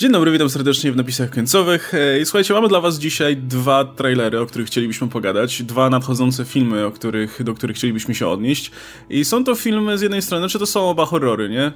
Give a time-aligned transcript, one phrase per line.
[0.00, 1.94] Dzień dobry, witam serdecznie w napisach końcowych.
[1.94, 5.62] E, I słuchajcie, mamy dla was dzisiaj dwa trailery, o których chcielibyśmy pogadać.
[5.62, 8.70] Dwa nadchodzące filmy, o których, do których chcielibyśmy się odnieść.
[9.10, 11.72] I są to filmy z jednej strony, czy to są oba horrory, nie?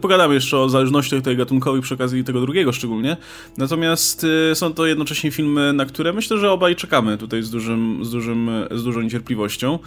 [0.00, 3.16] Pogadamy jeszcze o zależnościach tej gatunkowej przy okazji tego drugiego szczególnie.
[3.58, 8.04] Natomiast y, są to jednocześnie filmy, na które myślę, że obaj czekamy tutaj z, dużym,
[8.04, 9.78] z, dużym, z dużą niecierpliwością.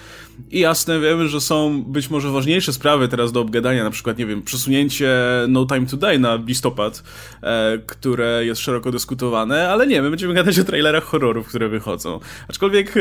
[0.52, 4.25] I jasne, wiemy, że są być może ważniejsze sprawy teraz do obgadania, na przykład, nie
[4.25, 5.09] wiem, przesunięcie
[5.48, 7.04] No Time to Die na listopad
[7.41, 12.20] e, które jest szeroko dyskutowane, ale nie, my będziemy gadać o trailerach horrorów, które wychodzą.
[12.48, 12.94] Aczkolwiek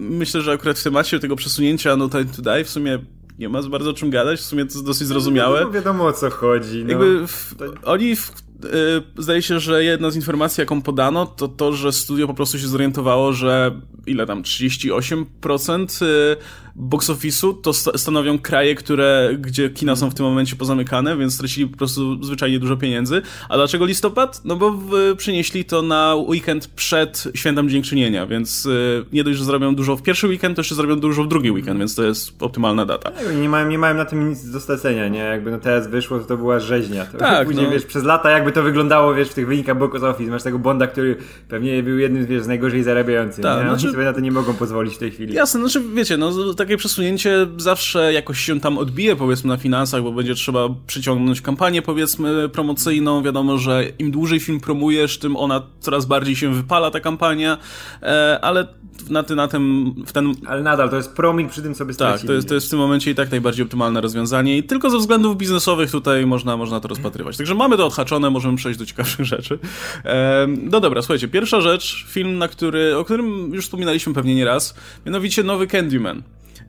[0.00, 2.98] myślę, że akurat w temacie tego przesunięcia No Time to Die w sumie
[3.40, 5.60] nie ma za bardzo o czym gadać, w sumie to jest dosyć zrozumiałe.
[5.60, 6.84] No, wiadomo o co chodzi.
[6.84, 6.90] No.
[6.90, 8.30] Jakby w, oni w,
[8.64, 12.58] y, zdaje się, że jedna z informacji, jaką podano, to to, że studio po prostu
[12.58, 16.36] się zorientowało, że ile tam, 38% y,
[16.80, 21.66] box office'u to stanowią kraje, które, gdzie kina są w tym momencie pozamykane, więc stracili
[21.66, 23.22] po prostu zwyczajnie dużo pieniędzy.
[23.48, 24.40] A dlaczego listopad?
[24.44, 29.44] No bo w, przynieśli to na weekend przed Świętem Dziękczynienia, więc y, nie dość, że
[29.44, 32.42] zrobią dużo w pierwszy weekend, to jeszcze zrobią dużo w drugi weekend, więc to jest
[32.42, 33.10] optymalna data.
[33.40, 35.18] Nie mają, nie mają na tym nic do stracenia, nie?
[35.18, 37.04] Jakby no teraz wyszło, to, to była rzeźnia.
[37.04, 37.72] To tak, później, no.
[37.72, 40.30] wiesz, przez lata jakby to wyglądało, wiesz, w tych wynikach box office.
[40.30, 41.16] Masz tego Bonda, który
[41.48, 43.70] pewnie był jednym, wiesz, z najgorzej zarabiających, tak, nie?
[43.70, 43.92] Oni znaczy...
[43.92, 45.34] sobie na to nie mogą pozwolić w tej chwili.
[45.34, 50.12] Jasne, znaczy wiecie, no takie przesunięcie zawsze jakoś się tam odbije, powiedzmy, na finansach, bo
[50.12, 53.22] będzie trzeba przyciągnąć kampanię, powiedzmy, promocyjną.
[53.22, 57.58] Wiadomo, że im dłużej film promujesz, tym ona coraz bardziej się wypala, ta kampania,
[58.02, 58.66] e, ale
[59.10, 60.34] na, ty, na tym, w ten...
[60.46, 62.20] Ale nadal, to jest promil przy tym sobie stracili.
[62.20, 64.90] Tak, to jest, to jest w tym momencie i tak najbardziej optymalne rozwiązanie i tylko
[64.90, 67.36] ze względów biznesowych tutaj można, można to rozpatrywać.
[67.36, 69.58] Także mamy to odhaczone, możemy przejść do ciekawszych rzeczy.
[70.04, 74.44] E, no dobra, słuchajcie, pierwsza rzecz, film, na który, o którym już wspominaliśmy pewnie nie
[74.44, 74.74] raz,
[75.06, 76.22] mianowicie nowy Candyman.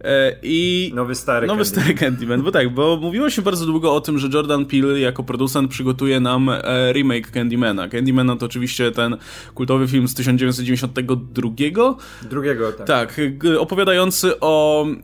[0.03, 1.83] E, I nowy stary Nowy Candyman.
[1.83, 5.23] stary Candyman, bo tak, bo mówiło się bardzo długo o tym, że Jordan Peele jako
[5.23, 7.87] producent przygotuje nam e, remake Candymana.
[7.87, 9.17] Candymana to oczywiście ten
[9.55, 11.95] kultowy film z 1992.
[12.29, 12.87] Drugiego, tak.
[12.87, 13.21] Tak,
[13.59, 14.95] opowiadający o e,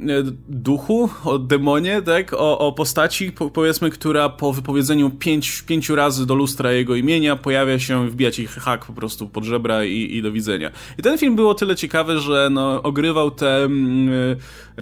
[0.47, 6.35] duchu, o demonie, tak, o, o postaci, powiedzmy, która po wypowiedzeniu pięć, pięciu razy do
[6.35, 10.31] lustra jego imienia pojawia się, wbija ci hak po prostu pod żebra i, i do
[10.31, 10.71] widzenia.
[10.99, 14.37] I ten film był o tyle ciekawy, że no, ogrywał te mm,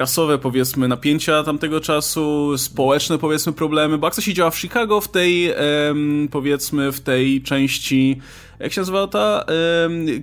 [0.06, 5.08] rasowe, powiedzmy, napięcia tamtego czasu, społeczne, powiedzmy, problemy, bo akcja się działa w Chicago w
[5.08, 5.54] tej,
[6.32, 8.20] powiedzmy, w tej części
[8.60, 9.46] jak się nazywa ta?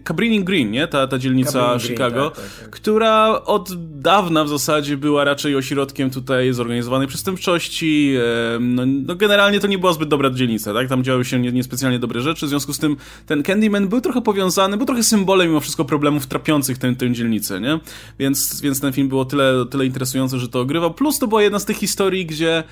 [0.05, 0.87] Cabrini Green, nie?
[0.87, 2.71] Ta, ta dzielnica Cabrini Chicago, Green, tak, tak, tak.
[2.71, 3.71] która od
[4.01, 8.15] dawna w zasadzie była raczej ośrodkiem tutaj zorganizowanej przestępczości.
[8.61, 10.89] No, no generalnie to nie była zbyt dobra dzielnica, tak?
[10.89, 14.77] Tam działy się niespecjalnie dobre rzeczy, w związku z tym ten Candyman był trochę powiązany,
[14.77, 17.81] był trochę symbolem mimo wszystko problemów trapiących tę, tę dzielnicę, nie?
[18.19, 20.95] Więc, więc ten film było tyle, tyle interesujący, że to ogrywał.
[20.95, 22.65] Plus to była jedna z tych historii, gdzie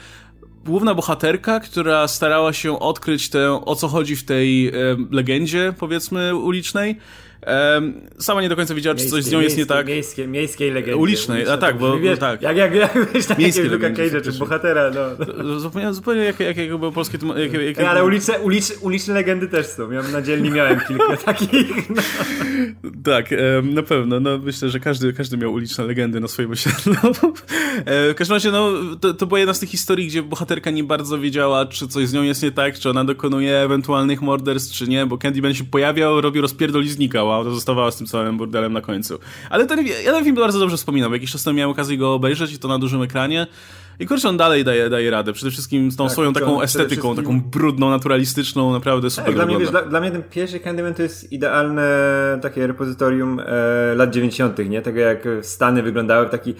[0.64, 4.72] główna bohaterka, która starała się odkryć tę, o co chodzi w tej e,
[5.10, 6.96] legendzie, powiedzmy, ulicznej,
[8.18, 9.86] sama nie do końca wiedziała, czy coś z nią jest nie tak.
[9.86, 10.96] Miejskie, miejskiej legendy.
[10.96, 12.42] Ulicznej, a tak, bo wiesz, tak.
[12.42, 15.60] Jak, jak, jak wiesz, na Miejskie Luka Cage'a, czy bohatera, no.
[15.60, 17.18] Zupełnie, zupełnie jak, jak, jak było polskie...
[17.36, 19.88] Jak, jak, jak, ale uliczne, uliczne, uliczne legendy też są.
[19.88, 21.90] Miałem na dzielni miałem kilka takich.
[21.90, 22.02] No.
[23.04, 23.26] Tak,
[23.62, 24.20] na pewno.
[24.20, 26.94] No, myślę, że każdy, każdy miał uliczne legendy na swoim osiedlu.
[27.84, 30.84] E, w każdym razie, no, to, to była jedna z tych historii, gdzie bohaterka nie
[30.84, 34.88] bardzo wiedziała, czy coś z nią jest nie tak, czy ona dokonuje ewentualnych morderstw, czy
[34.88, 36.84] nie, bo Candyman się pojawiał, robił rozpierdol
[37.30, 39.18] zostawała, to zostawała z tym całym bordelem na końcu.
[39.50, 42.52] Ale ten, ja ten film bardzo dobrze wspominam, jakiś czas temu miałem okazję go obejrzeć
[42.52, 43.46] i to na dużym ekranie.
[43.98, 45.32] I kurczę, on dalej daje, daje radę.
[45.32, 49.34] Przede wszystkim z tą tak, swoją taką estetyką, taką brudną, naturalistyczną, naprawdę tak, super tak,
[49.34, 51.88] dla, mnie, wiesz, dla, dla, mnie ten pierwszy Candyman to jest idealne
[52.42, 54.82] takie repozytorium e, lat 90., nie?
[54.82, 56.54] Tego jak Stany wyglądały w taki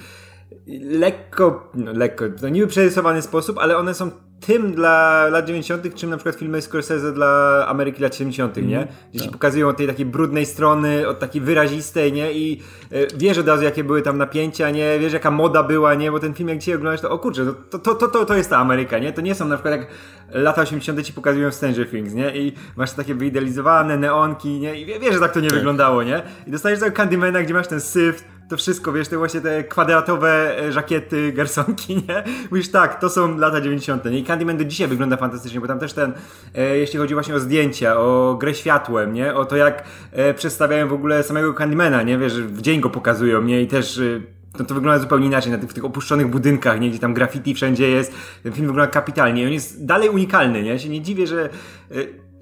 [0.83, 6.11] lekko, no lekko, to niby przerysowany sposób, ale one są tym dla lat 90., czym
[6.11, 8.79] na przykład filmy Scorsese dla Ameryki lat 70., mm, nie?
[8.79, 8.97] Mhm.
[9.11, 9.29] Gdzie tak.
[9.29, 12.33] ci pokazują od tej takiej brudnej strony, od takiej wyrazistej, nie?
[12.33, 12.63] I
[12.93, 14.99] y, wiesz od razu, jakie były tam napięcia, nie?
[14.99, 16.11] Wiesz, jaka moda była, nie?
[16.11, 18.51] Bo ten film, jak dzisiaj oglądasz, to o kurczę, to, to, to, to, to jest
[18.51, 19.13] ta Ameryka, nie?
[19.13, 19.87] To nie są na przykład jak
[20.31, 21.03] lata 80.
[21.03, 22.37] ci pokazują w Stranger Things, nie?
[22.37, 24.81] I masz takie wyidealizowane neonki, nie?
[24.81, 25.59] I wiesz, że tak to nie tak.
[25.59, 26.23] wyglądało, nie?
[26.47, 30.59] I dostajesz tego Candymana, gdzie masz ten syf, to wszystko, wiesz, te właśnie te kwadratowe
[30.59, 32.25] e, żakiety, garsonki, nie?
[32.51, 34.05] Mówisz tak, to są lata 90.
[34.05, 34.19] Nie?
[34.19, 36.13] I Candyman do dzisiaj wygląda fantastycznie, bo tam też ten,
[36.55, 39.35] e, jeśli chodzi właśnie o zdjęcia, o grę światłem, nie?
[39.35, 42.19] O to jak e, przedstawiają w ogóle samego Candymana, nie?
[42.19, 43.63] Wiesz, w dzień go pokazują, nie?
[43.63, 44.21] I też e,
[44.59, 46.91] no to wygląda zupełnie inaczej, na tych, w tych opuszczonych budynkach, nie?
[46.91, 48.15] Gdzie tam graffiti wszędzie jest.
[48.43, 49.47] Ten film wygląda kapitalnie.
[49.47, 50.71] On jest dalej unikalny, nie?
[50.71, 51.49] Ja się nie dziwię, że...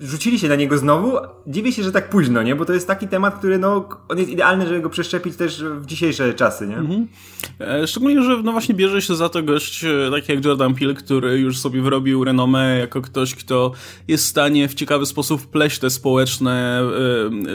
[0.02, 1.12] E, rzucili się na niego znowu.
[1.46, 2.54] Dziwię się, że tak późno, nie?
[2.54, 5.86] Bo to jest taki temat, który no, on jest idealny, żeby go przeszczepić też w
[5.86, 6.76] dzisiejsze czasy, nie?
[6.76, 7.08] Mhm.
[7.60, 10.94] E, szczególnie, że no właśnie bierze się za to gość e, taki jak Jordan Peele,
[10.94, 13.72] który już sobie wyrobił renomę jako ktoś, kto
[14.08, 16.82] jest w stanie w ciekawy sposób wpleść te społeczne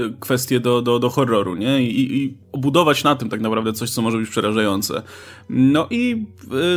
[0.08, 1.84] y, kwestie do, do, do horroru, nie?
[1.84, 5.02] I, I obudować na tym tak naprawdę coś, co może być przerażające.
[5.50, 6.26] No i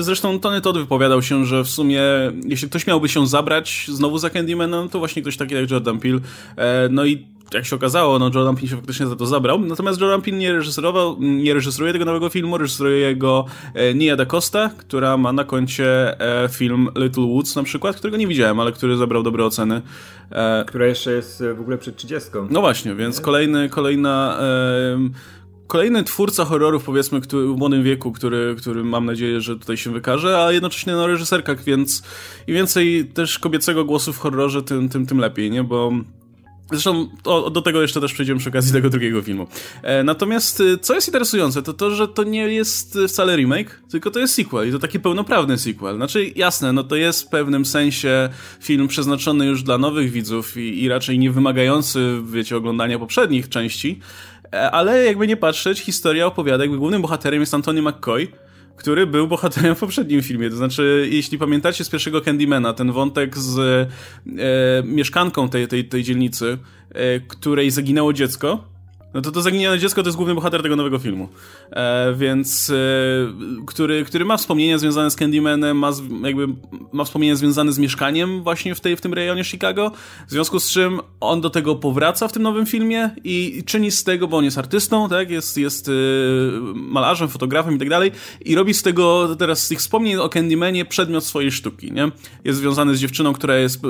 [0.00, 2.02] zresztą Tony Todd wypowiadał się, że w sumie
[2.44, 5.98] jeśli ktoś miałby się zabrać znowu za Candymana, no to właśnie ktoś taki jak Jordan
[5.98, 6.20] Peele.
[6.56, 9.60] E, no i jak się okazało, no Jordan Peele się faktycznie za to zabrał.
[9.60, 13.44] Natomiast Jordan Peele nie reżyserował, nie reżyseruje tego nowego filmu, reżyseruje jego
[13.74, 18.16] e, Nia da Costa, która ma na koncie e, film Little Woods na przykład, którego
[18.16, 19.82] nie widziałem, ale który zebrał dobre oceny.
[20.66, 22.30] Która jeszcze jest w ogóle przed 30.
[22.50, 24.38] No właśnie, więc kolejny, kolejna...
[25.66, 29.92] Kolejny twórca horrorów, powiedzmy, który, w młodym wieku, który, który mam nadzieję, że tutaj się
[29.92, 32.02] wykaże, a jednocześnie no, reżyserka, więc
[32.46, 35.64] im więcej też kobiecego głosu w horrorze, tym, tym, tym lepiej, nie?
[35.64, 35.92] Bo
[36.70, 39.46] Zresztą o, do tego jeszcze też przejdziemy przy okazji tego drugiego filmu.
[39.82, 44.10] E, natomiast e, co jest interesujące, to to, że to nie jest wcale remake, tylko
[44.10, 45.96] to jest sequel i to taki pełnoprawny sequel.
[45.96, 48.28] Znaczy, jasne, no to jest w pewnym sensie
[48.60, 54.00] film przeznaczony już dla nowych widzów i, i raczej nie wymagający, wiecie, oglądania poprzednich części,
[54.50, 58.28] ale jakby nie patrzeć, historia opowiada, jakby głównym bohaterem jest Antony McCoy,
[58.76, 60.50] który był bohaterem w poprzednim filmie.
[60.50, 63.86] To znaczy, jeśli pamiętacie z pierwszego Candymana, ten wątek z e,
[64.84, 66.58] mieszkanką tej, tej, tej dzielnicy,
[66.90, 68.75] e, której zaginęło dziecko,
[69.16, 71.28] no to to zaginione dziecko to jest główny bohater tego nowego filmu.
[71.70, 72.74] E, więc, e,
[73.66, 75.90] który, który ma wspomnienia związane z Candymanem, ma,
[76.22, 76.48] jakby,
[76.92, 79.92] ma wspomnienia związane z mieszkaniem właśnie w, tej, w tym rejonie Chicago,
[80.28, 83.90] w związku z czym on do tego powraca w tym nowym filmie i, i czyni
[83.90, 85.92] z tego, bo on jest artystą, tak, jest, jest e,
[86.74, 88.12] malarzem, fotografem i tak dalej
[88.44, 92.10] i robi z tego teraz z tych wspomnień o Candymanie przedmiot swojej sztuki, nie?
[92.44, 93.80] Jest związany z dziewczyną, która, jest,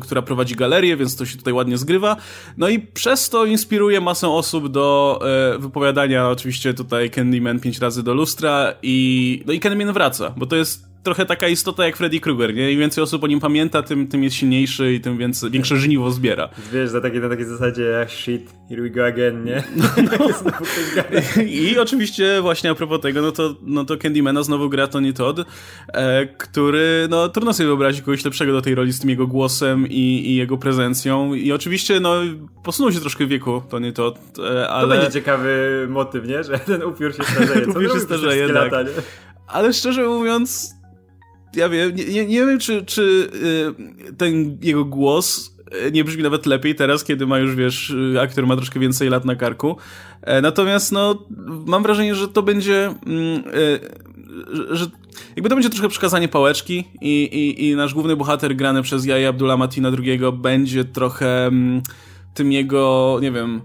[0.00, 2.16] która prowadzi galerię, więc to się tutaj ładnie zgrywa,
[2.56, 5.20] no i przez to inspiruje masę osób do
[5.54, 10.46] e, wypowiadania oczywiście tutaj Candyman pięć razy do lustra i no i Candyman wraca, bo
[10.46, 12.72] to jest trochę taka istota jak Freddy Krueger, nie?
[12.72, 16.10] Im więcej osób o nim pamięta, tym, tym jest silniejszy i tym więcej, większe żniwo
[16.10, 16.48] zbiera.
[16.72, 19.62] Wiesz, za takie, na takiej zasadzie jak shit, here we go again, nie?
[19.76, 20.28] No.
[21.44, 25.44] I oczywiście właśnie a propos tego, no to, no to Candymana znowu gra Tony Todd,
[25.88, 29.86] e, który, no trudno sobie wyobrazić kogoś lepszego do tej roli z tym jego głosem
[29.88, 32.14] i, i jego prezencją i oczywiście, no
[32.62, 34.88] posunął się troszkę w wieku Tony Todd, e, ale...
[34.88, 36.44] To będzie ciekawy motyw, nie?
[36.44, 37.66] Że ten upiór się starzeje.
[37.66, 38.72] upiór się starzeje, tak.
[38.72, 38.90] Lata,
[39.46, 40.75] ale szczerze mówiąc,
[41.54, 43.30] ja wiem, nie, nie, wiem, czy, czy
[44.10, 45.56] y, ten jego głos
[45.88, 49.08] y, nie brzmi nawet lepiej teraz, kiedy ma już, wiesz, y, aktor ma troszkę więcej
[49.08, 49.76] lat na karku.
[50.22, 51.26] E, natomiast, no,
[51.66, 53.42] mam wrażenie, że to będzie, mm,
[54.70, 54.86] że
[55.36, 59.28] jakby to będzie troszkę przekazanie pałeczki i, i, i nasz główny bohater grany przez Jaja
[59.28, 61.82] Abdullah Matina II będzie trochę mm,
[62.34, 63.60] tym jego, nie wiem,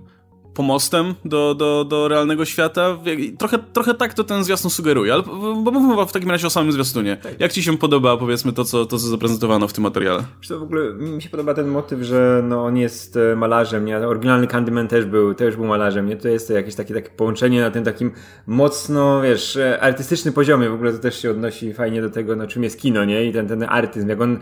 [0.53, 2.97] pomostem do, do, do realnego świata.
[3.37, 5.23] Trochę, trochę tak to ten zwiastun sugeruje, ale
[5.63, 7.17] bo mówmy w takim razie o samym zwiastunie.
[7.17, 7.39] Tak.
[7.39, 10.23] Jak ci się podoba, powiedzmy, to co, to, co zaprezentowano w tym materiale?
[10.47, 13.97] To w ogóle mi się podoba ten motyw, że no, on jest e, malarzem, nie?
[13.97, 16.15] Oryginalny Candyman też był, też był malarzem, nie?
[16.15, 18.11] To jest to jakieś takie, takie połączenie na tym takim
[18.47, 20.69] mocno, wiesz, e, artystycznym poziomie.
[20.69, 23.25] W ogóle to też się odnosi fajnie do tego, no, czym jest kino, nie?
[23.25, 24.39] I ten, ten artyzm, jak on,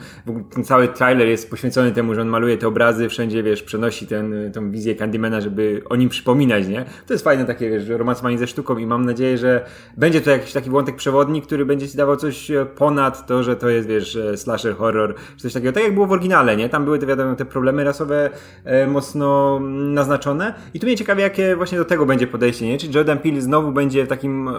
[0.54, 4.52] ten cały trailer jest poświęcony temu, że on maluje te obrazy, wszędzie, wiesz, przenosi ten,
[4.54, 6.86] tą wizję Candymana, żeby o nim przypominać, nie?
[7.08, 9.66] To jest fajne takie, wiesz, romansowanie ze sztuką i mam nadzieję, że
[9.98, 13.56] będzie to jakiś taki wątek przewodni, który będzie ci dawał coś e, ponad to, że
[13.56, 15.74] to jest, wiesz, e, slasher, horror, czy coś takiego.
[15.74, 16.70] Tak jak było w oryginale, nie?
[16.70, 18.30] Tam były te, wiadomo, te problemy rasowe
[18.64, 22.78] e, mocno naznaczone i tu mnie ciekawi, jakie właśnie do tego będzie podejście, nie?
[22.78, 24.54] Czy Jordan Peele znowu będzie takim, e,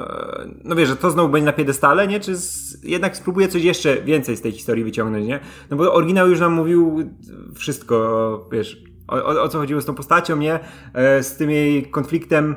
[0.65, 2.21] no wiesz, że to znowu będzie na piedestale, nie?
[2.21, 5.41] Czy z, jednak spróbuje coś jeszcze więcej z tej historii wyciągnąć, nie?
[5.71, 7.11] No bo oryginał już nam mówił
[7.55, 10.61] wszystko, wiesz, o, o, co chodziło z tą postacią, nie?
[10.95, 12.57] E, z tym jej konfliktem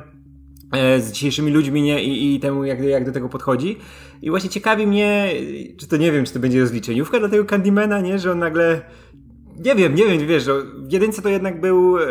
[0.72, 2.04] e, z dzisiejszymi ludźmi, nie?
[2.04, 3.78] I, i temu, jak, jak do tego podchodzi.
[4.22, 5.32] I właśnie ciekawi mnie,
[5.76, 8.18] czy to nie wiem, czy to będzie rozliczeniówka dla tego Candymana, nie?
[8.18, 8.80] Że on nagle
[9.64, 10.44] nie wiem, nie wiem, wiesz,
[10.76, 12.06] w jedynce to jednak był, e,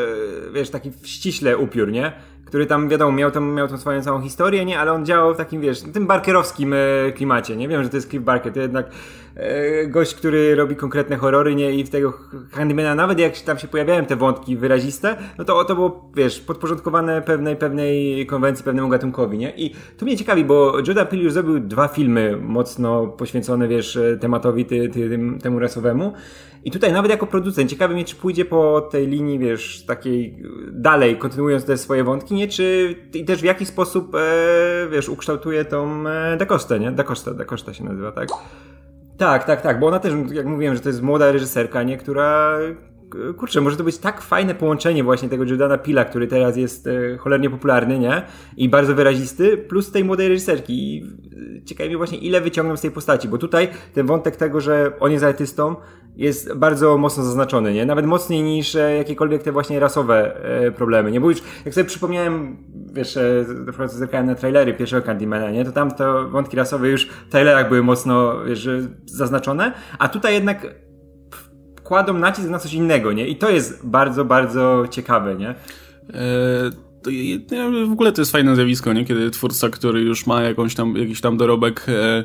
[0.53, 2.11] wiesz, taki ściśle upiór, nie?
[2.45, 4.79] Który tam, wiadomo, miał tam, miał tą swoją całą historię, nie?
[4.79, 6.75] Ale on działał w takim, wiesz, tym barkerowskim
[7.15, 7.67] klimacie, nie?
[7.67, 8.89] Wiem, że to jest Cliff Barker, to jednak
[9.87, 11.71] gość, który robi konkretne horrory, nie?
[11.71, 12.13] I w tego
[12.51, 17.21] Handymana, nawet jak tam się pojawiają te wątki wyraziste, no to to było, wiesz, podporządkowane
[17.21, 19.53] pewnej, pewnej konwencji, pewnemu gatunkowi, nie?
[19.57, 24.65] I to mnie ciekawi, bo Jordan Peele już zrobił dwa filmy mocno poświęcone, wiesz, tematowi
[24.65, 26.13] ty, ty, tym, temu rasowemu.
[26.65, 31.17] I tutaj nawet jako producent, ciekawy mnie, czy pójdzie po tej linii, wiesz, takiej dalej,
[31.17, 32.47] kontynuując te swoje wątki, nie?
[32.47, 34.19] Czy i też w jaki sposób, e,
[34.91, 36.91] wiesz, ukształtuje tą e, Da Costa, nie?
[36.91, 38.29] Da Costa, Costa się nazywa, tak?
[39.23, 41.97] Tak, tak, tak, bo ona też, jak mówiłem, że to jest młoda reżyserka, nie?
[41.97, 42.57] Która
[43.37, 47.17] kurczę, może to być tak fajne połączenie właśnie tego Jordana Pila, który teraz jest e,
[47.17, 48.21] cholernie popularny, nie?
[48.57, 50.73] I bardzo wyrazisty, plus tej młodej reżyserki.
[50.73, 51.03] I
[51.61, 54.91] e, ciekawi mnie właśnie, ile wyciągną z tej postaci, bo tutaj ten wątek tego, że
[54.99, 55.75] on jest artystą,
[56.15, 57.85] jest bardzo mocno zaznaczony, nie?
[57.85, 60.37] Nawet mocniej niż e, jakiekolwiek te właśnie rasowe
[60.75, 61.21] problemy, nie?
[61.21, 62.57] Bo już, jak sobie przypomniałem,
[62.93, 63.19] wiesz,
[63.65, 65.65] na przykład zerkałem na trailery pierwszego Candymana, nie?
[65.65, 68.69] To tam to wątki rasowe już w trailerach były mocno, wiesz,
[69.05, 70.67] zaznaczone, a tutaj jednak
[71.83, 73.27] kładą nacisk na coś innego, nie?
[73.27, 75.55] I to jest bardzo, bardzo ciekawe, nie?
[77.49, 79.05] to, w ogóle to jest fajne zjawisko, nie?
[79.05, 82.23] Kiedy twórca, który już ma jakąś tam, jakiś tam dorobek, e,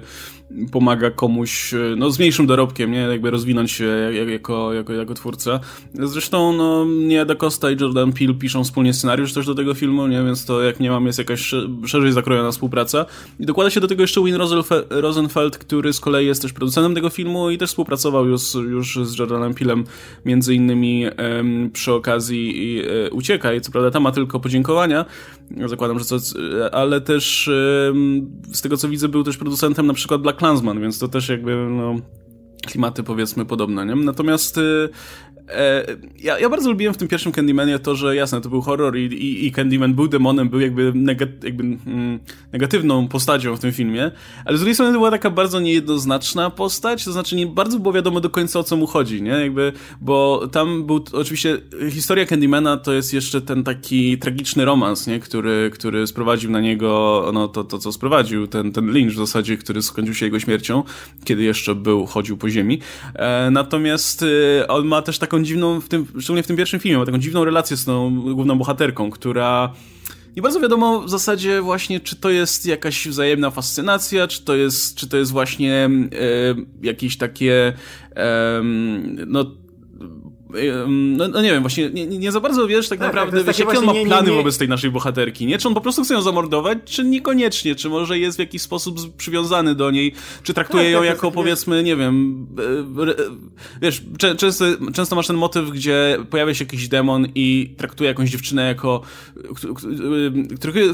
[0.73, 2.99] pomaga komuś, e, no z mniejszym dorobkiem, nie?
[2.99, 3.85] Jakby rozwinąć się
[4.29, 5.61] jako, jako, jako twórca.
[5.95, 10.07] Zresztą, no, nie Da Costa i Jordan Peele piszą wspólnie scenariusz też do tego filmu,
[10.07, 10.25] nie?
[10.25, 11.55] Więc to, jak nie mam, jest jakaś
[11.87, 13.07] szerzej zakrojona współpraca.
[13.41, 14.37] I dokłada się do tego jeszcze Win
[14.91, 19.19] Rosenfeld, który z kolei jest też producentem tego filmu i też współpracował już, już z
[19.19, 19.85] Jordanem Peelem,
[20.25, 23.61] między innymi um, przy okazji i, e, Uciekaj.
[23.61, 25.05] Co prawda, tam ma tylko podziękowania,
[25.67, 26.17] zakładam, że co,
[26.73, 27.51] ale też
[28.53, 31.57] z tego co widzę, był też producentem na przykład Black Klansman, więc to też jakby
[31.71, 31.97] no,
[32.67, 33.97] klimaty powiedzmy podobne, nie?
[33.97, 34.89] Natomiast E,
[36.21, 39.05] ja, ja bardzo lubiłem w tym pierwszym Candymanie to, że jasne, to był horror i,
[39.05, 40.93] i, i Candyman był demonem, był jakby,
[41.43, 42.19] jakby mm,
[42.53, 44.11] negatywną postacią w tym filmie,
[44.45, 47.93] ale z drugiej strony to była taka bardzo niejednoznaczna postać, to znaczy nie bardzo było
[47.93, 49.31] wiadomo do końca o co mu chodzi, nie?
[49.31, 51.59] Jakby, bo tam był, oczywiście
[51.91, 55.21] historia Candymana to jest jeszcze ten taki tragiczny romans, nie?
[55.21, 59.57] Który, który sprowadził na niego, no to, to co sprowadził, ten, ten lynch w zasadzie,
[59.57, 60.83] który skończył się jego śmiercią,
[61.25, 62.79] kiedy jeszcze był, chodził po ziemi.
[63.15, 66.99] E, natomiast e, on ma też taką dziwną, w tym, szczególnie w tym pierwszym filmie,
[66.99, 69.73] ma taką dziwną relację z tą główną bohaterką, która
[70.37, 74.95] nie bardzo wiadomo w zasadzie właśnie, czy to jest jakaś wzajemna fascynacja, czy to jest,
[74.95, 75.91] czy to jest właśnie e,
[76.83, 77.73] jakieś takie
[78.17, 78.63] e,
[79.27, 79.45] no
[80.89, 83.79] no, no, nie wiem, właśnie nie, nie za bardzo wiesz tak, tak naprawdę, wiesz, jakie
[83.79, 85.59] on ma plany nie, nie, wobec tej naszej bohaterki, nie?
[85.59, 89.17] Czy on po prostu chce ją zamordować, czy niekoniecznie, czy może jest w jakiś sposób
[89.17, 90.13] przywiązany do niej,
[90.43, 92.47] czy traktuje tak, ją tak, jako powiedzmy, nie wiem,
[93.01, 94.03] e, wiesz,
[94.39, 94.65] często,
[94.95, 99.03] często masz ten motyw, gdzie pojawia się jakiś demon i traktuje jakąś dziewczynę jako,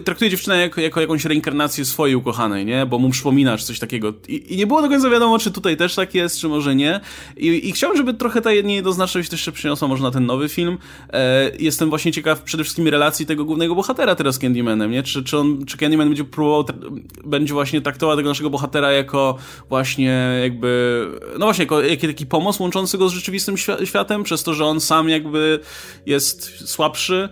[0.04, 2.86] traktuje dziewczynę jako, jako jakąś reinkarnację swojej ukochanej, nie?
[2.86, 4.12] Bo mu przypominasz coś takiego.
[4.28, 7.00] I, I, nie było do końca wiadomo, czy tutaj też tak jest, czy może nie.
[7.36, 10.78] I, i chciałbym, żeby trochę ta niejednoznaczność też jeszcze przyniosła może na ten nowy film.
[11.12, 15.02] E, jestem właśnie ciekaw przede wszystkim relacji tego głównego bohatera teraz z Candymanem, nie?
[15.02, 16.64] Czy, czy, on, czy Candyman będzie próbował,
[17.24, 19.36] będzie właśnie traktował tego naszego bohatera jako
[19.68, 21.06] właśnie jakby,
[21.38, 24.80] no właśnie, jako, jako taki pomoc łączący go z rzeczywistym światem, przez to, że on
[24.80, 25.60] sam jakby
[26.06, 27.28] jest słabszy,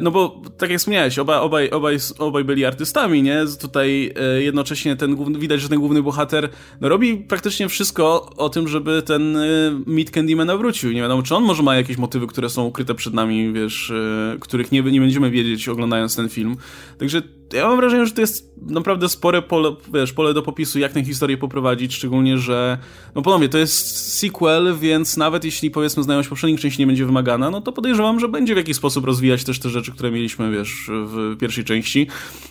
[0.00, 3.44] no bo, tak jak wspomniałeś, oba, obaj, obaj, obaj byli artystami, nie?
[3.60, 6.48] Tutaj e, jednocześnie ten główny, widać, że ten główny bohater
[6.80, 9.40] no, robi praktycznie wszystko o tym, żeby ten e,
[9.86, 10.92] Meat Candyman wrócił.
[10.92, 13.92] Nie wiadomo, czy on może ma jakieś motywy, które są ukryte przed nami, wiesz,
[14.40, 16.56] których nie, nie będziemy wiedzieć oglądając ten film.
[16.98, 17.22] Także
[17.54, 21.04] ja mam wrażenie, że to jest naprawdę spore pole, wiesz, pole do popisu, jak tę
[21.04, 22.78] historię poprowadzić, szczególnie, że,
[23.14, 27.50] no ponownie, to jest sequel, więc nawet jeśli, powiedzmy, znajomość poprzednich części nie będzie wymagana,
[27.50, 30.90] no to podejrzewam, że będzie w jakiś sposób rozwijać też te rzeczy, które mieliśmy, wiesz,
[30.90, 32.06] w pierwszej części,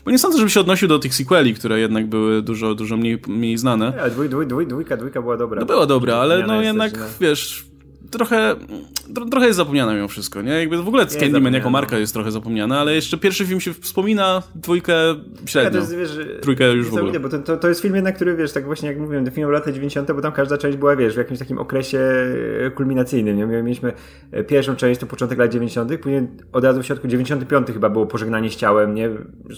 [0.05, 3.21] bo nie sądzę, żeby się odnosił do tych sequeli, które jednak były dużo, dużo mniej,
[3.27, 3.93] mniej znane.
[3.97, 5.59] Ja, dwój, dwój, dwój, dwójka, dwójka była dobra.
[5.59, 7.72] No była dobra, ale no jednak, wiesz
[8.13, 8.55] trochę,
[9.31, 10.51] trochę jest zapomniane mimo wszystko, nie?
[10.51, 14.43] Jakby w ogóle Candyman jako marka jest trochę zapomniana, ale jeszcze pierwszy film się wspomina,
[14.55, 14.93] dwójkę
[15.45, 17.19] średnio, ja jest, wiesz, trójkę już w ogóle.
[17.19, 19.71] Bo to, to, to jest film jednak, który, wiesz, tak właśnie jak mówiłem, definował lata
[19.71, 21.99] 90., bo tam każda część była, wiesz, w jakimś takim okresie
[22.75, 23.45] kulminacyjnym, nie?
[23.45, 23.93] Mieliśmy
[24.31, 28.05] e, pierwszą część, to początek lat 90., później od razu w środku 95 chyba było
[28.05, 29.09] Pożegnanie z ciałem, nie?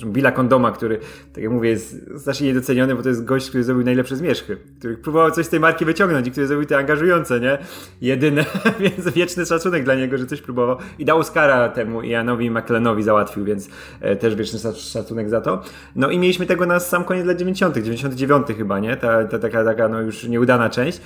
[0.05, 0.99] Billa Kondoma, który,
[1.33, 4.97] tak jak mówię, jest znacznie niedoceniony, bo to jest gość, który zrobił najlepsze zmierzchy, który
[4.97, 7.57] próbował coś z tej marki wyciągnąć i który zrobił te angażujące, nie?
[8.01, 8.44] Jedyne
[8.79, 10.77] więc wieczny szacunek dla niego, że coś próbował.
[10.99, 13.69] I dał Oscara temu Ianowi McLeanowi załatwił, więc
[14.01, 15.61] e, też wieczny szacunek za to.
[15.95, 18.97] No i mieliśmy tego na sam koniec lat 90., 99 chyba, nie?
[18.97, 21.01] Ta, ta taka, taka no już nieudana część.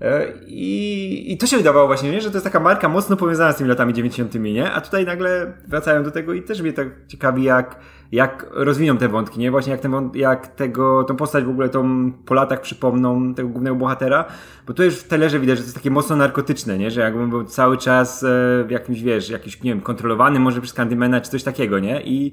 [0.00, 2.20] E, I, I to się wydawało właśnie, nie?
[2.20, 4.72] że to jest taka marka mocno powiązana z tymi latami 90., nie?
[4.72, 7.76] A tutaj nagle wracają do tego i też mnie tak ciekawi, jak,
[8.12, 9.50] jak rozwiną te wątki, nie?
[9.50, 13.76] Właśnie jak, ten, jak tego, tą postać w ogóle tą po latach przypomną tego głównego
[13.76, 14.24] bohatera,
[14.66, 16.90] bo tu już w telerze widać, że to jest takie mocno narkotyczne, nie?
[16.90, 18.26] Że jakbym był cały czas e,
[18.66, 22.02] w jakimś, wiesz, jakiś, nie wiem, kontrolowany może przez Candymana czy coś takiego, nie?
[22.02, 22.32] I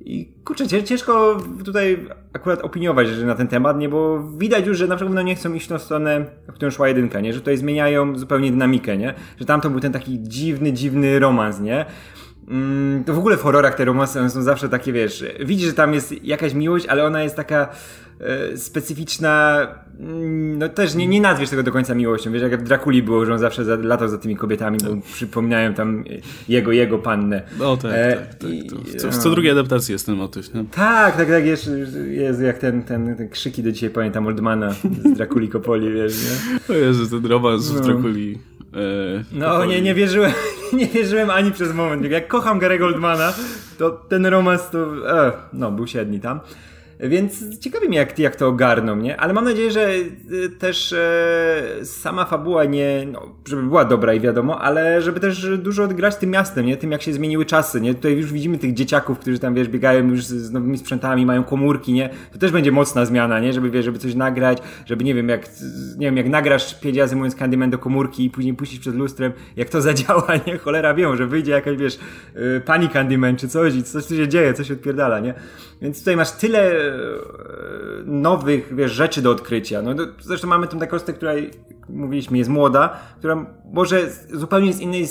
[0.00, 4.86] i kurczę, ciężko tutaj akurat opiniować że na ten temat, nie, bo widać już, że
[4.86, 7.56] na przykład no nie chcą iść na stronę, w którą szła jedynka, nie, że tutaj
[7.56, 11.86] zmieniają zupełnie dynamikę, nie, że tam to był ten taki dziwny, dziwny romans, nie.
[12.48, 15.94] Mm, to w ogóle w horrorach te romansy są zawsze takie, wiesz, widzisz, że tam
[15.94, 17.68] jest jakaś miłość, ale ona jest taka
[18.20, 19.66] e, specyficzna,
[20.00, 23.26] mm, no też nie, nie nazwiesz tego do końca miłością, wiesz, jak w Drakuli było,
[23.26, 26.04] że on zawsze za, latał za tymi kobietami, bo przypominają tam
[26.48, 27.42] jego, jego pannę.
[27.60, 28.50] O tak, e, tak, tak.
[28.80, 30.64] W co, w co drugiej adaptacji jest ten motyw, nie?
[30.64, 31.70] Tak, tak, tak, jest,
[32.10, 34.70] jest jak ten, ten, ten krzyki do dzisiaj pamiętam Oldmana
[35.04, 36.74] z Drakuli Kopoli, wiesz, nie?
[36.74, 37.80] O Jezu, ten romans w no.
[37.80, 38.38] Drakuli.
[38.74, 40.32] E, no nie, nie wierzyłem,
[40.72, 42.10] nie wierzyłem ani przez moment.
[42.10, 43.32] Jak kocham Gary Goldmana,
[43.78, 44.78] to ten romans to,
[45.26, 46.40] e, no był średni tam.
[47.08, 49.20] Więc ciekawi mnie, jak, jak to ogarną, nie?
[49.20, 54.20] Ale mam nadzieję, że y, też e, sama fabuła nie, no, żeby była dobra i
[54.20, 56.76] wiadomo, ale żeby też dużo odgrać tym miastem, nie?
[56.76, 57.94] Tym, jak się zmieniły czasy, nie?
[57.94, 61.44] Tutaj już widzimy tych dzieciaków, którzy tam, wiesz, biegają już z, z nowymi sprzętami, mają
[61.44, 62.10] komórki, nie?
[62.32, 63.52] To też będzie mocna zmiana, nie?
[63.52, 65.48] Żeby, wiesz, żeby coś nagrać, żeby, nie wiem, jak,
[65.98, 69.32] nie wiem, jak nagrasz pięć razy mówiąc Candyman do komórki i później puścisz przed lustrem,
[69.56, 70.58] jak to zadziała, nie?
[70.58, 71.98] Cholera wiem, że wyjdzie jakaś, wiesz,
[72.36, 75.34] y, pani Candyman czy coś i coś tu się dzieje, coś się odpierdala, nie?
[75.82, 76.92] Więc tutaj masz tyle e,
[78.04, 79.82] nowych wiesz, rzeczy do odkrycia.
[79.82, 81.32] No, zresztą mamy tą taką która
[81.88, 85.06] mówiliśmy, jest młoda, która może zupełnie z innej,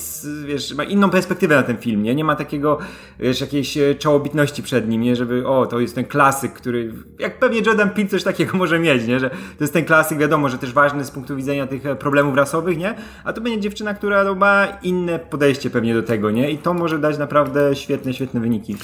[0.46, 2.16] wiesz, ma inną perspektywę na ten film, nie?
[2.16, 2.78] Nie ma takiego,
[3.20, 5.16] wiesz, jakiejś e, czołobitności przed nim, nie?
[5.16, 9.08] Żeby, o, to jest ten klasyk, który, jak pewnie Jordan Peele coś takiego może mieć,
[9.08, 9.20] nie?
[9.20, 12.36] Że to jest ten klasyk, wiadomo, że też ważny z punktu widzenia tych e, problemów
[12.36, 12.96] rasowych, nie?
[13.24, 16.52] A to będzie dziewczyna, która no, ma inne podejście pewnie do tego, nie?
[16.52, 18.76] I to może dać naprawdę świetne, świetne wyniki.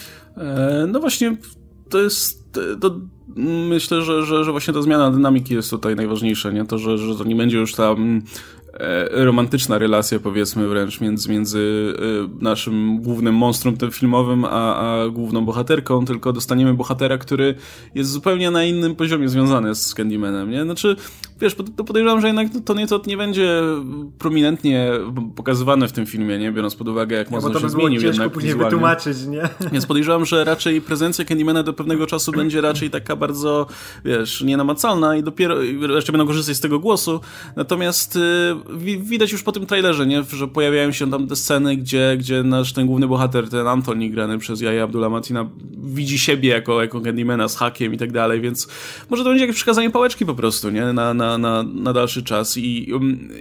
[0.88, 1.36] No właśnie,
[1.90, 2.96] to jest, to
[3.70, 6.66] myślę, że, że, że właśnie ta zmiana dynamiki jest tutaj najważniejsza, nie?
[6.66, 8.22] To, że, że to nie będzie już tam
[8.80, 15.10] E, romantyczna relacja, powiedzmy wręcz, między, między e, naszym głównym monstrum tym filmowym, a, a
[15.10, 17.56] główną bohaterką, tylko dostaniemy bohatera, który
[17.96, 20.64] jest zupełnie na innym poziomie związany z Candymanem, nie?
[20.64, 20.96] Znaczy,
[21.42, 23.62] wiesz, to podejrzewam, że jednak to nie, to nie będzie
[24.20, 24.92] prominentnie
[25.36, 26.52] pokazywane w tym filmie, nie?
[26.52, 28.70] Biorąc pod uwagę, jak mocno się zmienił jednak później wizualnie.
[28.70, 29.50] wytłumaczyć, nie?
[29.74, 33.68] Więc podejrzewam, że raczej prezencja Candymana do pewnego czasu będzie raczej taka bardzo,
[34.06, 35.64] wiesz, nienamacalna i dopiero,
[35.96, 37.20] jeszcze będą korzystać z tego głosu,
[37.56, 38.20] natomiast y,
[39.00, 40.24] widać już po tym trailerze, nie?
[40.24, 44.38] że pojawiają się tam te sceny, gdzie, gdzie nasz ten główny bohater, ten Antoni grany
[44.38, 48.68] przez Jaja Abdullah Matina widzi siebie jako, jako Candymana z hakiem i tak dalej, więc
[49.10, 50.94] może to będzie jakieś przekazanie pałeczki po prostu, nie?
[50.94, 52.90] Na, na, na, na dalszy czas i,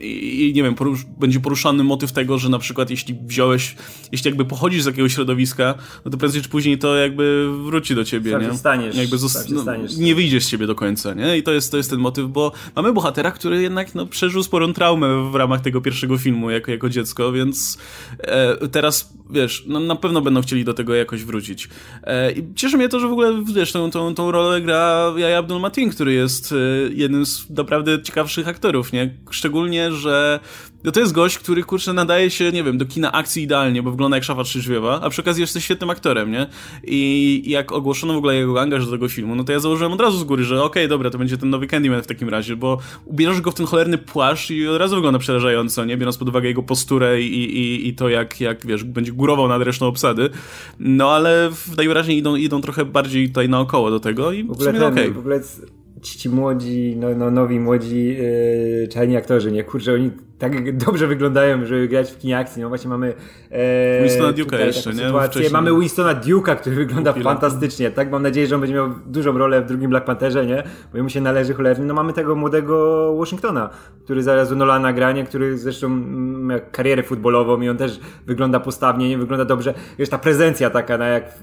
[0.00, 3.76] i, i nie wiem, porusz, będzie poruszany motyw tego, że na przykład jeśli wziąłeś,
[4.12, 5.74] jeśli jakby pochodzisz z jakiegoś środowiska,
[6.04, 8.56] no to prędzej czy później to jakby wróci do ciebie, Sam nie?
[8.56, 9.64] Staniesz, jakby zos- no,
[9.98, 11.38] nie wyjdziesz z ciebie do końca, nie?
[11.38, 14.72] I to jest, to jest ten motyw, bo mamy bohatera, który jednak no, przeżył sporą
[14.72, 17.78] traumę w ramach tego pierwszego filmu jako, jako dziecko, więc
[18.18, 21.68] e, teraz, wiesz, no, na pewno będą chcieli do tego jakoś wrócić.
[22.02, 25.38] E, I cieszy mnie to, że w ogóle, wiesz, tą, tą, tą rolę gra Jaja
[25.38, 26.56] Abdul Matin, który jest e,
[26.94, 29.14] jednym z naprawdę ciekawszych aktorów, nie?
[29.30, 30.40] Szczególnie, że
[30.84, 33.90] no to jest gość, który kurczę nadaje się, nie wiem, do kina akcji idealnie, bo
[33.90, 36.46] wygląda jak szafa trzyżwiewa, a przy okazji jest świetnym aktorem, nie?
[36.84, 40.00] I jak ogłoszono w ogóle jego angaż do tego filmu, no to ja założyłem od
[40.00, 42.56] razu z góry, że okej, okay, dobra, to będzie ten nowy Candyman w takim razie,
[42.56, 45.96] bo ubierzesz go w ten cholerny płaszcz i od razu wygląda przerażająco, nie?
[45.96, 49.62] Biorąc pod uwagę jego posturę i, i, i to, jak, jak, wiesz, będzie górował nad
[49.62, 50.30] resztą obsady.
[50.78, 54.86] No ale najwyraźniej idą, idą trochę bardziej tutaj naokoło do tego i w, w sumie
[54.86, 55.10] okej.
[55.10, 55.75] Okay
[56.14, 59.64] ci młodzi, no, no nowi, młodzi yy, czarni aktorzy, nie?
[59.64, 62.62] Kurczę, oni tak dobrze wyglądają, żeby grać w kinie akcji.
[62.62, 63.14] No właśnie mamy
[63.50, 65.04] e, Winstona Duke'a jeszcze, nie?
[65.04, 65.50] Sytuację.
[65.50, 67.90] Mamy Winstona Duke'a, który wygląda fantastycznie.
[67.90, 70.62] Tak, mam nadzieję, że on będzie miał dużą rolę w drugim Black Pantherze, nie?
[70.94, 71.84] Bo mu się należy cholernie.
[71.86, 73.70] No mamy tego młodego Washingtona,
[74.04, 79.08] który zaraz u Nolana granie, który zresztą ma karierę futbolową i on też wygląda postawnie,
[79.08, 79.18] nie?
[79.18, 79.74] Wygląda dobrze.
[79.98, 81.38] Wiesz, ta prezencja taka, na jak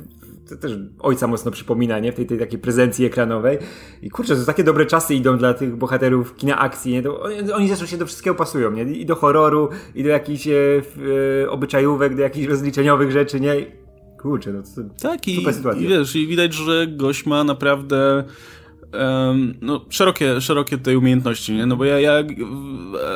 [0.49, 2.11] to też ojca mocno przypomina, nie?
[2.11, 3.57] W tej, tej takiej prezencji ekranowej.
[4.01, 7.01] I kurczę, to takie dobre czasy idą dla tych bohaterów kina akcji, nie?
[7.01, 8.83] To oni zresztą się do wszystkiego pasują, nie?
[8.83, 10.51] I do horroru, i do jakichś e,
[11.43, 13.55] e, obyczajówek, do jakichś rozliczeniowych rzeczy, nie?
[14.21, 15.43] Kurczę, no to Tak, i,
[15.81, 18.23] i wiesz, i widać, że gość ma naprawdę
[18.93, 21.65] um, no, szerokie, szerokie tej umiejętności, nie?
[21.65, 22.23] No bo ja, ja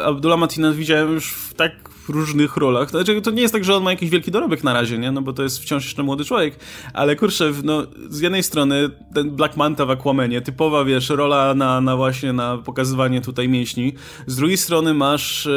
[0.06, 1.72] Abdullah Matina widziałem już w tak
[2.10, 2.90] różnych rolach.
[2.90, 5.12] Znaczy, to nie jest tak, że on ma jakiś wielki dorobek na razie, nie?
[5.12, 6.60] No bo to jest wciąż jeszcze młody człowiek,
[6.94, 11.82] ale kurczę, no, z jednej strony ten Black Manta w Aquamanie, typowa, wiesz, rola na,
[11.82, 13.94] na właśnie na pokazywanie tutaj mięśni.
[14.28, 15.52] Z drugiej strony masz e,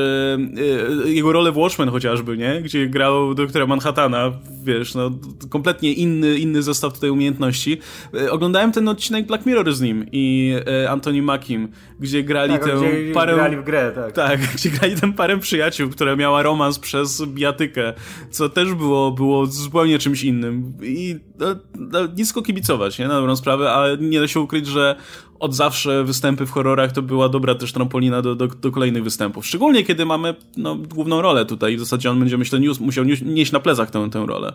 [1.04, 2.62] e, jego rolę w Watchmen chociażby, nie?
[2.62, 4.32] Gdzie grał doktora Manhattana,
[4.64, 5.10] wiesz, no,
[5.50, 7.78] kompletnie inny, inny zestaw tutaj umiejętności.
[8.14, 10.54] E, oglądałem ten odcinek Black Mirror z nim i
[10.88, 11.68] Anthony Mackim,
[12.00, 13.34] gdzie grali tak, tę gdzie parę...
[13.34, 14.12] grali w grę, tak.
[14.12, 17.92] Tak, gdzie grali tę parę przyjaciół, która miała romans przez bijatykę,
[18.30, 20.72] co też było, było zupełnie czymś innym.
[20.82, 24.96] I no, no, nisko kibicować, nie, na dobrą sprawę, ale nie da się ukryć, że
[25.40, 29.46] od zawsze występy w horrorach to była dobra też trampolina do, do, do kolejnych występów.
[29.46, 31.76] Szczególnie kiedy mamy no, główną rolę tutaj.
[31.76, 34.52] W zasadzie on będzie, myślę, musiał nieść na plecach tę, tę rolę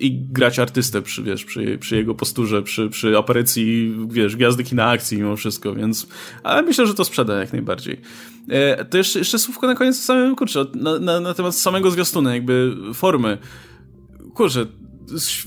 [0.00, 4.86] i grać artystę przy, wiesz, przy, przy jego posturze, przy, przy aparycji, wiesz, gwiazdy kina
[4.86, 6.06] akcji mimo wszystko, więc
[6.42, 8.00] ale myślę, że to sprzeda jak najbardziej.
[8.48, 12.34] E, to jeszcze, jeszcze słówko na koniec samym, kurczę, na, na, na temat samego zwiastuna,
[12.34, 13.38] jakby formy.
[14.34, 14.66] Kurczę,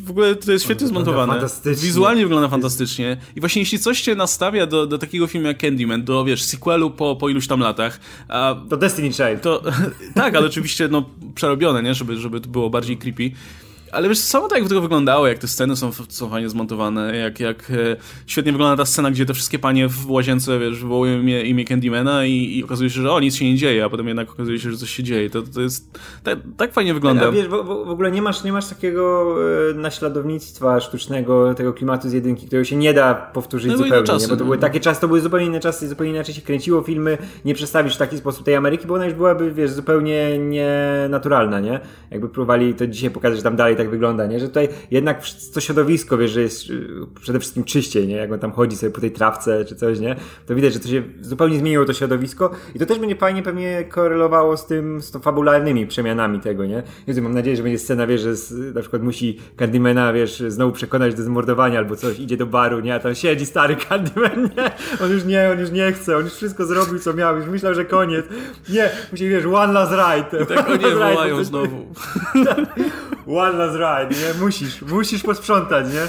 [0.05, 1.47] w ogóle to jest świetnie zmontowane.
[1.65, 3.17] Wizualnie wygląda fantastycznie.
[3.35, 6.91] I właśnie jeśli coś cię nastawia do, do takiego filmu jak Candyman, do wiesz, sequelu
[6.91, 7.99] po, po iluś tam latach.
[8.27, 9.41] A, to Destiny Child.
[9.41, 9.61] To,
[10.15, 11.93] tak, ale oczywiście no, przerobione, nie?
[11.93, 13.31] Żeby, żeby to było bardziej creepy.
[13.93, 17.39] Ale wiesz, samo tak jak to wyglądało, jak te sceny są, są fajnie zmontowane, jak,
[17.39, 17.95] jak e,
[18.27, 22.25] świetnie wygląda ta scena, gdzie te wszystkie panie w łazience, wiesz, wywołują imię, imię Candymana
[22.25, 24.71] i, i okazuje się, że o, nic się nie dzieje, a potem jednak okazuje się,
[24.71, 25.29] że coś się dzieje.
[25.29, 27.27] To, to jest, tak, tak fajnie wygląda.
[27.27, 29.35] A wiesz, w, w ogóle nie masz, nie masz takiego
[29.69, 34.25] e, naśladownictwa sztucznego, tego klimatu z jedynki, którego się nie da powtórzyć no, zupełnie, czasy,
[34.25, 34.31] nie?
[34.31, 34.61] bo to były no.
[34.61, 37.97] takie czasy, to były zupełnie inne czasy, zupełnie inaczej się kręciło filmy, nie przedstawisz w
[37.97, 41.79] taki sposób tej Ameryki, bo ona już byłaby, wiesz, zupełnie nienaturalna, nie?
[42.11, 44.39] Jakby próbowali to dzisiaj pokazać, że tam dalej tak wygląda, nie?
[44.39, 45.21] Że tutaj jednak
[45.53, 46.89] to środowisko, wiesz, że jest y,
[47.21, 48.15] przede wszystkim czyściej, nie?
[48.15, 50.15] Jak on tam chodzi sobie po tej trawce czy coś, nie?
[50.45, 53.83] To widać, że to się zupełnie zmieniło to środowisko i to też będzie fajnie pewnie
[53.83, 56.83] korelowało z tym, z to fabularnymi przemianami tego, nie?
[57.07, 60.71] Jezu, mam nadzieję, że będzie scena, wiesz, że z, na przykład musi Candymana, wiesz, znowu
[60.71, 62.95] przekonać do zamordowania albo coś, idzie do baru, nie?
[62.95, 64.71] A tam siedzi stary Candyman, nie?
[65.05, 67.73] On już nie, on już nie chce, on już wszystko zrobił, co miał, już myślał,
[67.73, 68.25] że koniec.
[68.69, 70.43] Nie, musi, wiesz, one last ride.
[70.43, 71.85] I tak oni wołają znowu.
[73.27, 74.39] one last ride, nie?
[74.39, 76.07] musisz, musisz posprzątać, nie?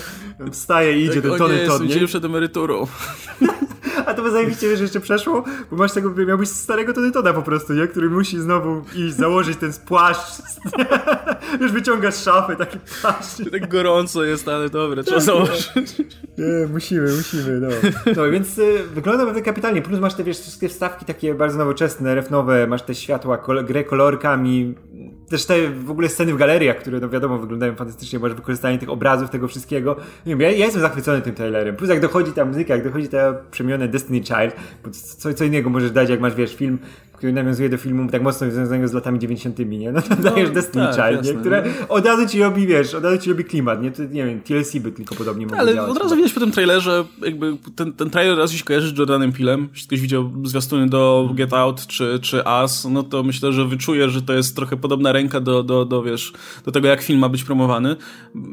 [0.50, 2.06] Wstaje i idzie tak, ten Tony Todd, nie?
[2.06, 2.86] przed emeryturą.
[4.06, 7.42] A to by zajebiście, wiesz, jeszcze przeszło, bo masz tego, miałbyś starego Tony Toda po
[7.42, 7.86] prostu, nie?
[7.86, 10.42] Który musi znowu iść, założyć ten płaszcz.
[11.60, 13.50] Już wyciągasz szafy, taki płaszcz.
[13.52, 15.72] Tak gorąco jest, ale dobra, trzeba tak, założyć.
[16.38, 17.68] Nie, musimy, musimy, no.
[18.16, 19.82] No, więc y, wygląda pewnie kapitalnie.
[19.82, 23.84] Plus masz te, wiesz, wszystkie wstawki takie bardzo nowoczesne, refnowe, masz te światła, kol grę
[23.84, 24.74] kolorkami,
[25.28, 28.88] też te w ogóle sceny w galeriach, które no wiadomo wyglądają fantastycznie, masz wykorzystanie tych
[28.90, 29.96] obrazów, tego wszystkiego.
[30.26, 31.76] Nie wiem, ja, ja jestem zachwycony tym trailerem.
[31.76, 35.70] Plus jak dochodzi ta muzyka, jak dochodzi ta przemiana Destiny Child, bo co, co innego
[35.70, 36.78] możesz dać, jak masz, wiesz, film
[37.16, 39.92] który nawiązuje do filmu tak mocno związanego z latami 90., nie?
[39.92, 41.40] No to no, dajesz Destiny tak, Child, jasne, nie?
[41.40, 41.88] które no.
[41.88, 43.90] od razu ci robi, wiesz, od razu ci robi klimat, nie?
[43.90, 47.04] To, nie wiem, TLC by tylko podobnie mogło Ale od razu widać po tym trailerze,
[47.22, 51.30] jakby ten, ten trailer raz się kojarzy z Jordanem Peelem, jeśli ktoś widział zwiastuny do
[51.34, 55.12] Get Out czy, czy Us, no to myślę, że wyczuje, że to jest trochę podobna
[55.12, 56.32] ręka do, do, do wiesz,
[56.64, 57.96] do tego jak film ma być promowany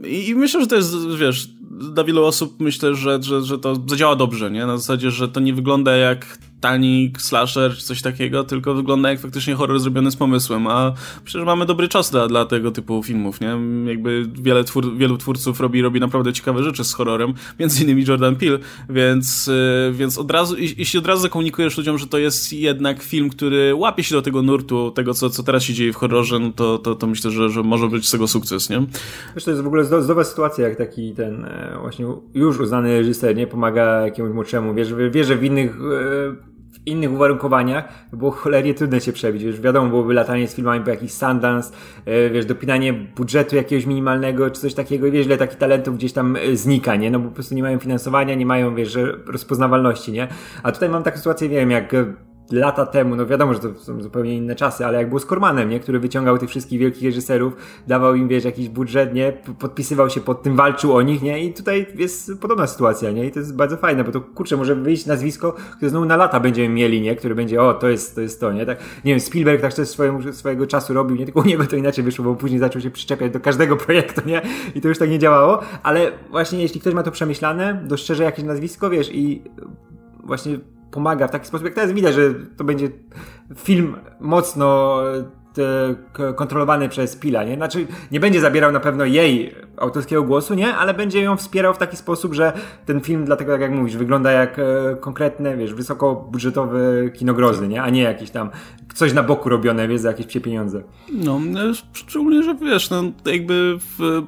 [0.06, 1.50] i, i myślę, że to jest, wiesz,
[1.94, 4.66] dla wielu osób myślę, że, że, że to zadziała dobrze, nie?
[4.66, 9.20] Na zasadzie, że to nie wygląda jak tani slasher czy coś takiego, tylko wygląda jak
[9.20, 10.94] faktycznie horror zrobiony z pomysłem, a
[11.26, 13.58] że mamy dobry czas dla, dla tego typu filmów, nie?
[13.86, 18.36] Jakby wiele twór, wielu twórców robi, robi naprawdę ciekawe rzeczy z horrorem, między innymi Jordan
[18.36, 23.04] Peele, więc, yy, więc od razu, jeśli od razu zakomunikujesz ludziom, że to jest jednak
[23.04, 26.40] film, który łapie się do tego nurtu, tego co, co teraz się dzieje w horrorze,
[26.40, 28.86] no to, to, to myślę, że, że może być z tego sukces, nie?
[29.36, 33.36] Wiesz, to jest w ogóle zdrowa sytuacja, jak taki ten e, właśnie już uznany reżyser,
[33.36, 33.48] nie?
[33.48, 36.51] Pomaga jakiemuś młodszemu, wie, że, wie, że w innych e,
[36.86, 39.42] innych uwarunkowaniach było cholernie trudne się przebić.
[39.44, 41.74] Już wiadomo, byłoby latanie z filmami po jakiś Sundance,
[42.06, 46.14] e, wiesz, dopinanie budżetu jakiegoś minimalnego, czy coś takiego i wiesz, ile takich talentów gdzieś
[46.14, 47.12] tam e, znika, nie?
[47.12, 50.28] No bo po prostu nie mają finansowania, nie mają, wiesz, rozpoznawalności, nie?
[50.64, 51.96] A tutaj mam taką sytuację, wiem, jak
[52.52, 55.70] lata temu, no wiadomo, że to są zupełnie inne czasy, ale jak było z Kormanem,
[55.70, 55.80] nie?
[55.80, 57.54] Który wyciągał tych wszystkich wielkich reżyserów,
[57.88, 59.34] dawał im, wiesz, jakiś budżet, nie?
[59.60, 61.46] Podpisywał się pod tym, walczył o nich, nie?
[61.46, 63.26] I tutaj jest podobna sytuacja, nie?
[63.26, 66.40] I to jest bardzo fajne, bo to, kurczę, może wyjść nazwisko, które znowu na lata
[66.40, 67.16] będziemy mieli, nie?
[67.16, 68.66] Który będzie, o, to jest to, jest to nie?
[68.66, 71.26] Tak, nie wiem, Spielberg tak też swojego, swojego czasu robił, nie?
[71.26, 74.42] Tylko u niego to inaczej wyszło, bo później zaczął się przyczepiać do każdego projektu, nie?
[74.76, 78.46] I to już tak nie działało, ale właśnie jeśli ktoś ma to przemyślane, dostrzeże jakieś
[78.46, 79.44] nazwisko, wiesz, i
[80.24, 80.60] właśnie
[80.92, 82.90] pomaga w taki sposób, jak teraz widać, że to będzie
[83.56, 84.98] film mocno
[85.54, 85.96] te,
[86.36, 87.56] kontrolowany przez Pila, nie?
[87.56, 90.76] Znaczy, nie będzie zabierał na pewno jej autorskiego głosu, nie?
[90.76, 92.54] Ale będzie ją wspierał w taki sposób, że
[92.86, 94.64] ten film, dlatego tak jak mówisz, wygląda jak e,
[95.00, 96.80] konkretne, wiesz, wysokobudżetowe
[97.14, 97.82] kino grozy, nie?
[97.84, 98.50] A nie jakieś tam
[98.94, 100.84] coś na boku robione, wiesz, za jakieś pieniądze.
[101.14, 101.40] No,
[101.94, 104.24] szczególnie, że wiesz, no, jakby w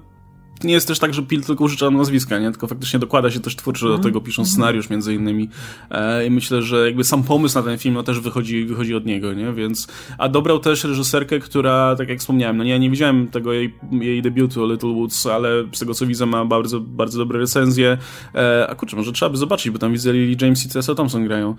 [0.64, 2.52] nie jest też tak, że Pil tylko użycza nazwiska, nie?
[2.52, 4.04] Tylko faktycznie dokłada się też twórczo do mhm.
[4.04, 4.54] tego, pisząc mhm.
[4.54, 5.50] scenariusz między innymi.
[5.92, 9.06] E, I myślę, że jakby sam pomysł na ten film no, też wychodzi, wychodzi od
[9.06, 9.54] niego, nie?
[9.54, 9.88] Więc,
[10.18, 13.74] a dobrał też reżyserkę, która, tak jak wspomniałem, no nie, ja nie widziałem tego jej,
[13.92, 17.98] jej debiutu Little Woods, ale z tego co widzę ma bardzo, bardzo dobre recenzje.
[18.36, 21.26] E, a kurczę, może trzeba by zobaczyć, bo tam widzę Lily James i Tessa Thompson
[21.26, 21.50] grają.
[21.50, 21.56] E,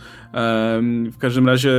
[1.13, 1.73] w każdym razie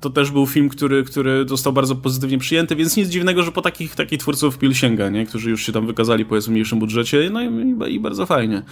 [0.00, 3.62] to też był film, który, który został bardzo pozytywnie przyjęty, więc nic dziwnego, że po
[3.62, 5.26] takich, takich twórców Pil sięga, nie?
[5.26, 8.62] Którzy już się tam wykazali, powiedzmy, mniejszym budżecie, no i, i bardzo fajnie.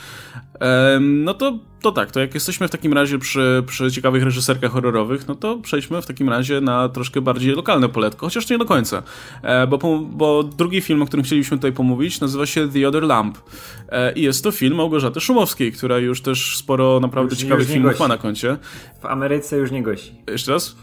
[1.01, 5.29] No to, to tak, to jak jesteśmy w takim razie przy, przy ciekawych reżyserkach horrorowych,
[5.29, 9.03] no to przejdźmy w takim razie na troszkę bardziej lokalne poletko, chociaż nie do końca,
[9.43, 9.79] e, bo,
[10.11, 13.39] bo drugi film, o którym chcieliśmy tutaj pomówić, nazywa się The Other Lamp
[13.89, 17.73] e, i jest to film Małgorzaty Szumowskiej, która już też sporo naprawdę już, ciekawych już
[17.73, 18.03] filmów gości.
[18.03, 18.57] ma na koncie.
[19.01, 20.15] W Ameryce już nie gości.
[20.29, 20.77] Jeszcze raz?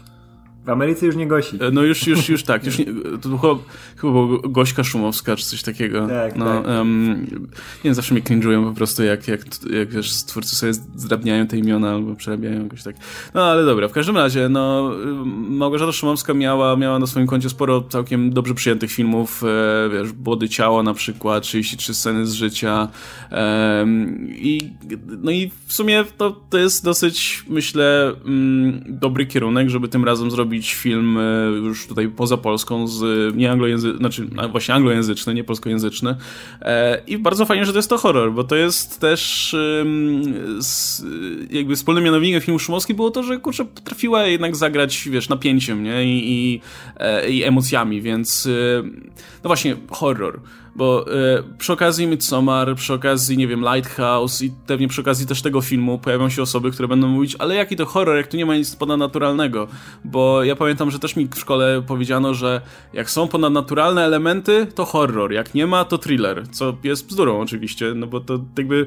[0.68, 1.56] W Ameryce już nie Gosi.
[1.60, 2.66] E, no już, już, już tak.
[2.66, 2.84] Już nie,
[3.22, 3.54] to chyba,
[3.96, 6.08] chyba było Gośka Szumowska, czy coś takiego.
[6.08, 6.66] Tak, no, tak.
[6.66, 7.20] Um,
[7.76, 11.58] nie wiem, zawsze mnie cringe'ują po prostu, jak, jak, jak wiesz, twórcy sobie zdrabniają te
[11.58, 12.96] imiona albo przerabiają jakoś tak.
[13.34, 14.92] No ale dobra, w każdym razie, no
[15.48, 20.48] Małgorzata Szumowska miała, miała na swoim koncie sporo całkiem dobrze przyjętych filmów, e, wiesz, Błody
[20.48, 22.88] Ciało na przykład, 33 sceny z życia
[23.30, 23.86] e,
[24.28, 24.70] i
[25.22, 30.30] no i w sumie to, to jest dosyć, myślę, mm, dobry kierunek, żeby tym razem
[30.30, 35.44] zrobić zrobić film e, już tutaj poza Polską, z nie anglojęzyczny, znaczy właśnie anglojęzyczny, nie
[35.44, 36.16] polskojęzyczny.
[36.62, 39.56] E, I bardzo fajnie, że to jest to horror, bo to jest też
[41.50, 46.04] jakby wspólnym mianownikiem filmu Szumowski było to, że kurczę, potrafiła jednak zagrać, wiesz, napięciem, nie?
[46.04, 46.60] I, i,
[46.96, 48.48] e, i emocjami, więc
[49.44, 50.40] no właśnie, horror
[50.78, 55.42] bo y, przy okazji Midsommar, przy okazji, nie wiem, Lighthouse i pewnie przy okazji też
[55.42, 58.46] tego filmu pojawią się osoby, które będą mówić, ale jaki to horror, jak tu nie
[58.46, 59.68] ma nic ponadnaturalnego,
[60.04, 62.60] bo ja pamiętam, że też mi w szkole powiedziano, że
[62.92, 67.92] jak są ponadnaturalne elementy, to horror, jak nie ma, to thriller, co jest bzdurą oczywiście,
[67.94, 68.86] no bo to jakby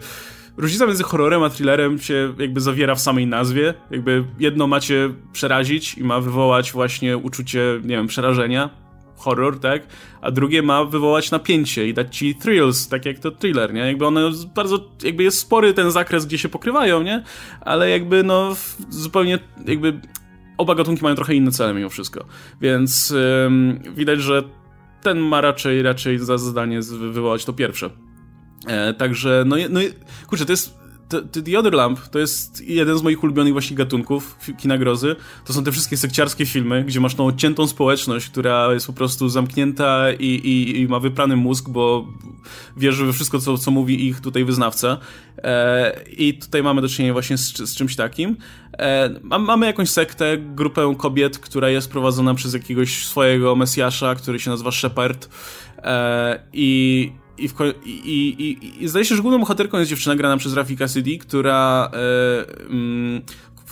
[0.58, 3.74] różnica między horrorem a thrillerem się jakby zawiera w samej nazwie.
[3.92, 8.70] Jakby jedno macie przerazić i ma wywołać właśnie uczucie, nie wiem, przerażenia,
[9.22, 9.82] horror, tak?
[10.22, 13.82] A drugie ma wywołać napięcie i dać ci thrills, tak jak to thriller, nie?
[13.82, 14.22] Jakby one
[14.56, 17.24] bardzo, jakby jest spory ten zakres, gdzie się pokrywają, nie?
[17.62, 18.56] Ale jakby no
[18.90, 20.02] zupełnie jakby
[20.58, 22.26] oba gatunki mają trochę inne cele mimo wszystko.
[22.62, 23.12] Więc
[23.46, 24.44] ym, widać, że
[25.02, 27.90] ten ma raczej, raczej za zadanie wywołać to pierwsze.
[28.68, 29.80] E, także, no, no
[30.28, 30.81] kurczę, to jest
[31.46, 35.16] The Other Lamp to jest jeden z moich ulubionych właśnie gatunków kina grozy.
[35.46, 39.30] To są te wszystkie sekciarskie filmy, gdzie masz tą odciętą społeczność, która jest po prostu
[39.30, 42.08] zamknięta i, i, i ma wyprany mózg, bo
[42.78, 44.98] wierzy we wszystko, co, co mówi ich tutaj wyznawca.
[45.38, 48.38] E, I tutaj mamy do czynienia właśnie z, z czymś takim.
[48.80, 54.50] E, mamy jakąś sektę, grupę kobiet, która jest prowadzona przez jakiegoś swojego mesjasza, który się
[54.50, 55.30] nazywa Shepard.
[55.78, 57.12] E, I
[57.44, 60.86] i, w, i, i, i, zdaje się, że główną bohaterką jest dziewczyna grana przez Rafika
[60.86, 63.22] Cassidy, która e, mm,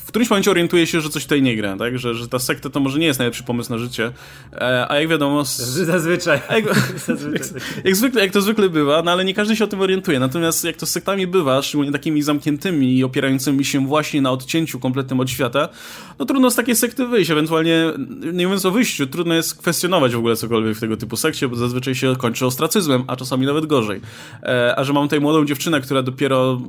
[0.10, 2.00] którymś momencie orientuje się, że coś tutaj nie gra, tak?
[2.00, 4.12] Że, że ta sekta to może nie jest najlepszy pomysł na życie.
[4.54, 5.46] E, a jak wiadomo...
[5.46, 5.58] Z...
[5.94, 6.40] Zazwyczaj.
[6.50, 7.44] Jak, jak,
[7.84, 10.20] jak, zwykle, jak to zwykle bywa, no ale nie każdy się o tym orientuje.
[10.20, 14.80] Natomiast jak to z sektami bywa, szczególnie takimi zamkniętymi i opierającymi się właśnie na odcięciu
[14.80, 15.70] kompletnym od świata,
[16.20, 17.32] no trudno z takiej sekty wyjść.
[17.32, 17.94] Ewentualnie,
[18.34, 21.56] nie mówiąc o wyjściu, trudno jest kwestionować w ogóle cokolwiek w tego typu sekcie, bo
[21.56, 24.02] zazwyczaj się kończy ostracyzmem, a czasami nawet gorzej.
[24.44, 26.62] E, a że mam tutaj młodą dziewczynę, która dopiero...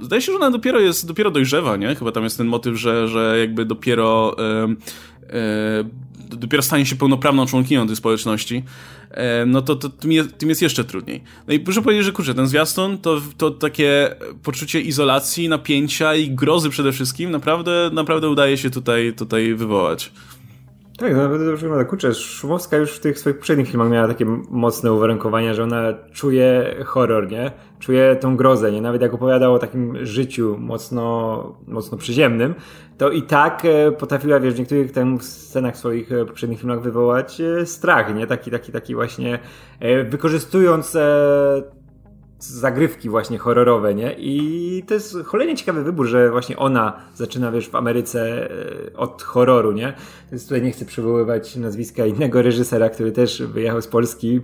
[0.00, 1.95] E, zdaje się, że ona dopiero jest, dopiero dojrzewa, nie?
[1.98, 4.36] Chyba tam jest ten motyw, że, że jakby dopiero
[6.30, 8.62] dopiero stanie się pełnoprawną członkinią tej społeczności,
[9.46, 11.22] no to, to tym, jest, tym jest jeszcze trudniej.
[11.48, 16.30] No i proszę powiedzieć, że kurczę, ten zwiastun to, to takie poczucie izolacji, napięcia i
[16.30, 20.12] grozy przede wszystkim naprawdę, naprawdę udaje się tutaj, tutaj wywołać.
[20.98, 21.84] Tak, no naprawdę dobrze wygląda.
[21.84, 26.74] Kurczę, Szumowska już w tych swoich poprzednich filmach miała takie mocne uwarunkowania, że ona czuje
[26.84, 27.52] horror, nie?
[27.78, 28.80] Czuje tą grozę, nie?
[28.80, 32.54] Nawet jak opowiadała o takim życiu mocno, mocno przyziemnym,
[32.98, 37.40] to i tak e, potrafiła, wiesz, w niektórych tam scenach swoich e, poprzednich filmach wywołać
[37.40, 38.26] e, strach, nie?
[38.26, 39.38] Taki, taki, taki właśnie,
[40.10, 40.96] wykorzystując
[42.46, 44.14] zagrywki właśnie horrorowe, nie?
[44.18, 49.22] I to jest cholernie ciekawy wybór, że właśnie ona zaczyna, wiesz, w Ameryce e, od
[49.22, 49.92] horroru, nie?
[50.30, 54.40] Więc tutaj nie chcę przywoływać nazwiska innego reżysera, który też wyjechał z Polski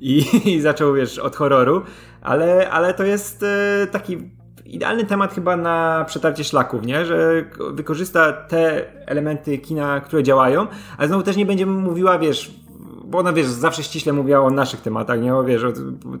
[0.00, 1.82] i, i zaczął, wiesz, od horroru,
[2.22, 4.18] ale, ale to jest e, taki
[4.64, 7.04] idealny temat chyba na przetarcie szlaków, nie?
[7.04, 10.66] Że wykorzysta te elementy kina, które działają,
[10.98, 12.65] ale znowu też nie będzie mówiła, wiesz,
[13.06, 15.34] bo ona, wiesz, zawsze ściśle mówiła o naszych tematach, nie?
[15.34, 15.62] O, wiesz,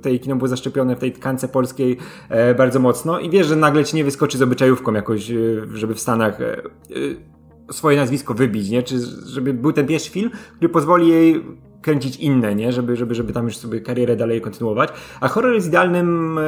[0.02, 1.96] tej kino było zaszczepione w tej tkance polskiej
[2.28, 5.34] e, bardzo mocno i wiesz, że nagle ci nie wyskoczy z obyczajówką jakoś, e,
[5.74, 8.82] żeby w Stanach e, e, swoje nazwisko wybić, nie?
[8.82, 11.44] Czy żeby był ten pierwszy film, który pozwoli jej
[11.82, 12.72] kręcić inne, nie?
[12.72, 14.90] Żeby, żeby, żeby tam już sobie karierę dalej kontynuować.
[15.20, 16.42] A horror jest idealnym, e,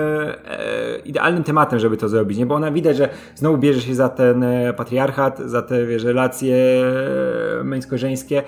[0.50, 2.46] e idealnym tematem, żeby to zrobić, nie?
[2.46, 4.44] Bo ona widać, że znowu bierze się za ten
[4.76, 6.56] patriarchat, za te, wiesz, relacje
[7.64, 8.42] męsko-żeńskie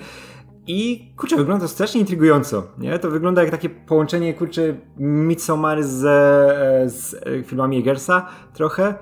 [0.71, 2.99] i kurczę, wygląda to strasznie intrygująco, nie?
[2.99, 7.15] To wygląda jak takie połączenie, kurczę, Midsommar z, e, z
[7.47, 8.93] filmami Egersa trochę,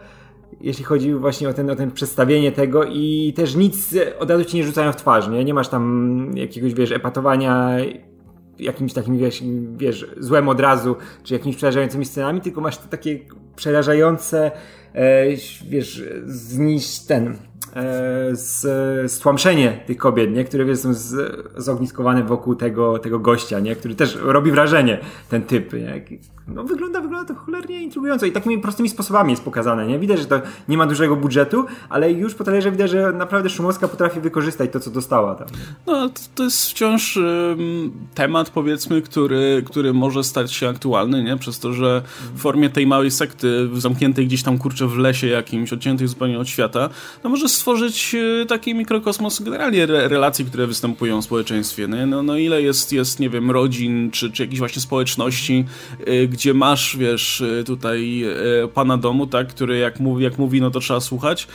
[0.62, 4.58] jeśli chodzi właśnie o ten, o ten przedstawienie tego i też nic od razu ci
[4.58, 5.46] nie rzucają w twarz, nie?
[5.46, 7.78] Nie masz tam jakiegoś, wiesz, epatowania
[8.60, 9.44] jakimś takim, wiesz,
[9.78, 13.20] wiesz, złem od razu, czy jakimiś przerażającymi scenami, tylko masz takie
[13.56, 14.52] przerażające,
[14.94, 15.26] e,
[15.70, 17.49] wiesz, zniszcz ten, E,
[18.32, 20.44] z, stłamszenie tych kobiet, nie?
[20.44, 23.76] które są z, zogniskowane wokół tego, tego gościa, nie?
[23.76, 25.74] który też robi wrażenie, ten typ.
[25.74, 26.02] Nie?
[26.56, 29.88] No, wygląda, wygląda to cholernie intrygująco i takimi prostymi sposobami jest pokazane.
[29.88, 30.00] Nie?
[30.00, 33.88] Widać, że to nie ma dużego budżetu, ale już po trailerze widać, że naprawdę Szumowska
[33.88, 35.48] potrafi wykorzystać to, co dostała tam.
[35.88, 37.20] No, to, jest wciąż
[38.16, 41.38] temat, powiedzmy, który, który może stać się aktualny, nie?
[41.38, 42.02] Przez to, że
[42.36, 46.50] w formie tej małej sekty zamkniętej gdzieś tam, kurczę, w lesie jakimś, odciętej zupełnie od
[46.50, 46.90] świata,
[47.24, 51.88] no może stworzyć e, taki mikrokosmos generalnie re, relacji, które występują w społeczeństwie.
[51.88, 52.06] Nie?
[52.06, 55.66] No, no ile jest, jest, nie wiem, rodzin, czy, czy jakichś właśnie społeczności,
[56.08, 58.24] y, gdzie masz, wiesz, y, tutaj
[58.64, 61.48] y, pana domu, tak, który jak mówi, jak mówi, no to trzeba słuchać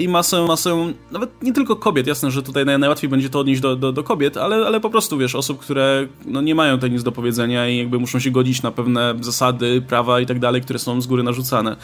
[0.00, 3.76] i masę, masę, nawet nie tylko kobiet, jasne, że tutaj najłatwiej będzie to odnieść do,
[3.76, 7.02] do, do kobiet, ale, ale po prostu, wiesz, osób, które no, nie mają tutaj nic
[7.02, 10.78] do powiedzenia i jakby muszą się godzić na pewne zasady, prawa i tak dalej, które
[10.78, 11.76] są z góry narzucane.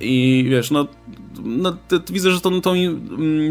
[0.00, 0.86] I wiesz, no,
[1.44, 1.76] no
[2.10, 2.74] widzę, że to, to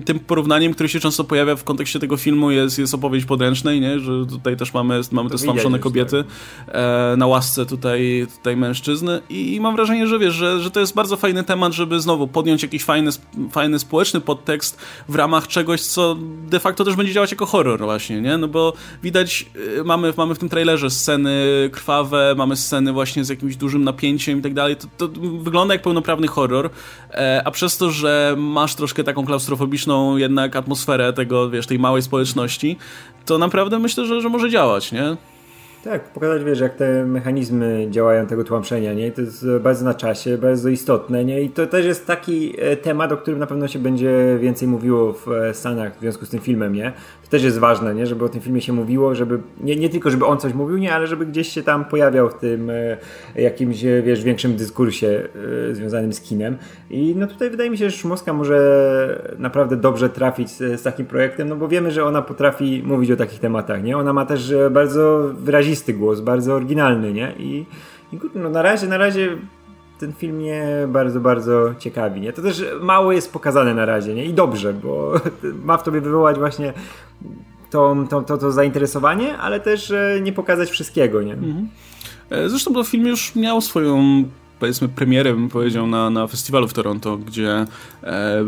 [0.06, 4.00] tym porównaniem, które się często pojawia w kontekście tego filmu jest, jest opowieść podręcznej, nie?
[4.00, 6.24] że tutaj też mamy, mamy te stłamszone kobiety
[6.66, 6.76] tak.
[7.18, 7.91] na łasce tutaj,
[8.38, 12.00] tutaj mężczyzny i, mam wrażenie, że wiesz, że, że to jest bardzo fajny temat, żeby
[12.00, 13.12] znowu podjąć jakiś fajny,
[13.52, 14.78] fajny społeczny podtekst
[15.10, 18.38] w ramach czegoś, co de facto też będzie działać jako horror właśnie, nie?
[18.38, 18.74] No bo
[19.04, 19.46] widać,
[19.80, 24.40] e, mamy, mamy w tym trailerze sceny krwawe, mamy sceny właśnie z jakimś dużym napięciem
[24.40, 26.70] i tak dalej, to, to wygląda jak pełnoprawny horror,
[27.12, 32.02] e, a przez to, że masz troszkę taką klaustrofobiczną jednak atmosferę tego, wiesz, tej małej
[32.02, 32.78] społeczności,
[33.26, 35.18] to naprawdę myślę, że, że może działać, nie?
[35.84, 39.12] Tak, pokazać, wiesz, jak te mechanizmy działają tego tłamszenia, nie?
[39.12, 41.42] To jest bardzo na czasie, bardzo istotne, nie?
[41.42, 45.14] I to też jest taki e, temat, o którym na pewno się będzie więcej mówiło
[45.14, 46.94] w e, Stanach w związku z tym filmem, nie?
[47.32, 48.08] Też jest ważne, nie?
[48.08, 50.94] Żeby o tym filmie się mówiło, żeby, nie, nie tylko żeby on coś mówił, nie?
[50.94, 52.98] Ale żeby gdzieś się tam pojawiał w tym e,
[53.36, 55.28] jakimś, wiesz, większym dyskursie
[55.72, 56.58] związanym z kinem.
[56.90, 61.06] I no tutaj wydaje mi się, że Szumowska może naprawdę dobrze trafić z, z takim
[61.06, 63.98] projektem, no bo wiemy, że ona potrafi mówić o takich tematach, nie?
[63.98, 67.34] Ona ma też bardzo wyrazisty głos, bardzo oryginalny, nie?
[67.40, 67.66] I,
[68.14, 69.38] i no na razie, na razie
[70.02, 72.34] ten film mnie bardzo, bardzo ciekawi, nie?
[72.34, 74.26] To też mało jest pokazane na razie, nie?
[74.26, 75.14] I dobrze, bo
[75.66, 76.74] ma w tobie wywołać właśnie
[77.70, 81.34] to, to, to, to zainteresowanie, ale też e, nie pokazać wszystkiego, nie?
[81.34, 81.70] Mhm.
[82.30, 84.24] E, zresztą to film już miał swoją
[84.62, 87.66] powiedzmy premierę, bym powiedział, na, na festiwalu w Toronto, gdzie,
[88.04, 88.46] e,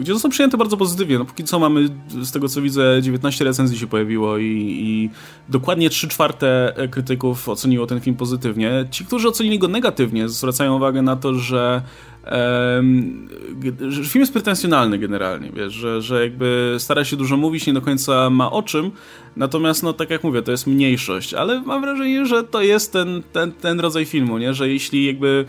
[0.00, 1.18] gdzie został przyjęty bardzo pozytywnie.
[1.18, 1.88] No póki co mamy,
[2.22, 5.10] z tego co widzę, 19 recenzji się pojawiło i, i
[5.48, 8.86] dokładnie 3 czwarte krytyków oceniło ten film pozytywnie.
[8.90, 11.82] Ci, którzy ocenili go negatywnie, zwracają uwagę na to, że
[14.08, 18.30] film jest pretensjonalny generalnie, wiesz, że, że jakby stara się dużo mówić, nie do końca
[18.30, 18.90] ma o czym,
[19.36, 23.22] natomiast no tak jak mówię, to jest mniejszość, ale mam wrażenie, że to jest ten,
[23.32, 25.44] ten, ten rodzaj filmu, nie, że jeśli jakby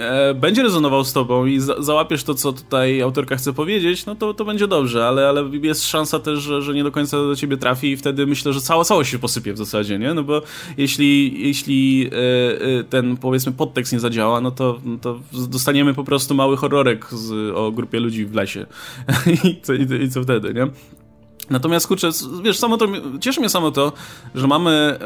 [0.00, 4.14] e, będzie rezonował z tobą i za, załapiesz to, co tutaj autorka chce powiedzieć, no
[4.14, 7.36] to, to będzie dobrze, ale, ale jest szansa też, że, że nie do końca do
[7.36, 10.14] ciebie trafi i wtedy myślę, że cała całość się posypie w zasadzie, nie?
[10.14, 10.42] No bo
[10.76, 16.04] jeśli, jeśli e, e, ten, powiedzmy, podtekst nie zadziała, no to, no to dostaniemy po
[16.04, 18.66] prostu mały horrorek z, o grupie ludzi w lesie.
[19.44, 20.66] I, co, i, I co wtedy, nie?
[21.50, 22.10] Natomiast kurczę,
[22.42, 22.86] wiesz, samo to,
[23.20, 23.92] cieszy mnie samo to,
[24.34, 24.98] że mamy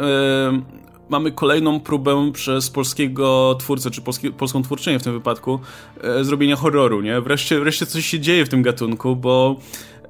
[1.09, 5.61] mamy kolejną próbę przez polskiego twórcę, czy polski, polską twórczynię w tym wypadku,
[6.01, 7.21] e, zrobienia horroru, nie?
[7.21, 9.57] Wreszcie, wreszcie coś się dzieje w tym gatunku, bo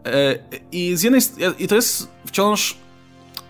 [0.06, 0.38] e,
[0.72, 1.20] i z jednej
[1.58, 2.76] i to jest wciąż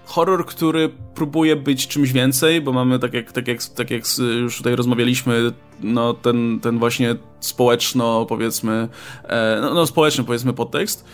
[0.04, 4.02] horror, który próbuje być czymś więcej, bo mamy, tak jak, tak jak, tak jak
[4.40, 8.88] już tutaj rozmawialiśmy, no ten, ten właśnie społeczno, powiedzmy,
[9.24, 11.04] e, no, no społeczny, powiedzmy, podtekst,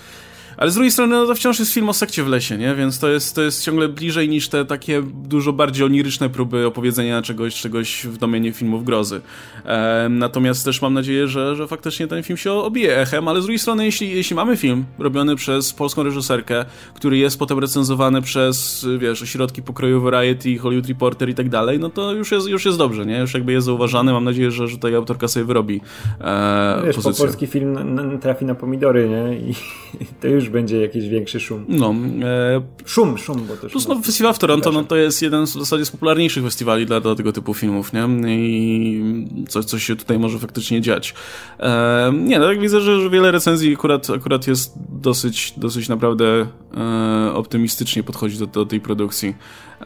[0.57, 2.75] ale z drugiej strony, no to wciąż jest film o sekcie w lesie, nie?
[2.75, 7.23] Więc to jest, to jest ciągle bliżej niż te takie dużo bardziej oniryczne próby opowiedzenia
[7.23, 9.21] czegoś, czegoś w domenie filmów grozy.
[9.65, 13.45] E, natomiast też mam nadzieję, że, że faktycznie ten film się obije echem, ale z
[13.45, 18.87] drugiej strony, jeśli, jeśli mamy film robiony przez polską reżyserkę, który jest potem recenzowany przez,
[18.99, 22.79] wiesz, ośrodki pokroju Variety, Hollywood Reporter i tak dalej, no to już jest, już jest
[22.79, 23.19] dobrze, nie?
[23.19, 25.81] Już jakby jest zauważany, mam nadzieję, że, że tutaj autorka sobie wyrobi
[26.21, 27.25] e, wiesz, pozycję.
[27.25, 27.79] polski film
[28.21, 29.39] trafi na pomidory, nie?
[29.39, 29.55] I
[30.21, 31.65] to już będzie jakiś większy szum.
[31.69, 31.95] No.
[32.23, 32.63] E...
[32.85, 35.59] Szum, szum, bo to Plus no, festiwal w Toronto no, to jest jeden z w
[35.59, 38.09] zasadzie z popularniejszych festiwali dla, dla tego typu filmów, nie?
[38.29, 41.15] I coś, coś się tutaj może faktycznie dziać.
[41.59, 42.13] E...
[42.15, 47.33] Nie, no tak widzę, że, że wiele recenzji akurat, akurat jest dosyć, dosyć naprawdę e...
[47.35, 49.35] optymistycznie podchodzi do, do tej produkcji.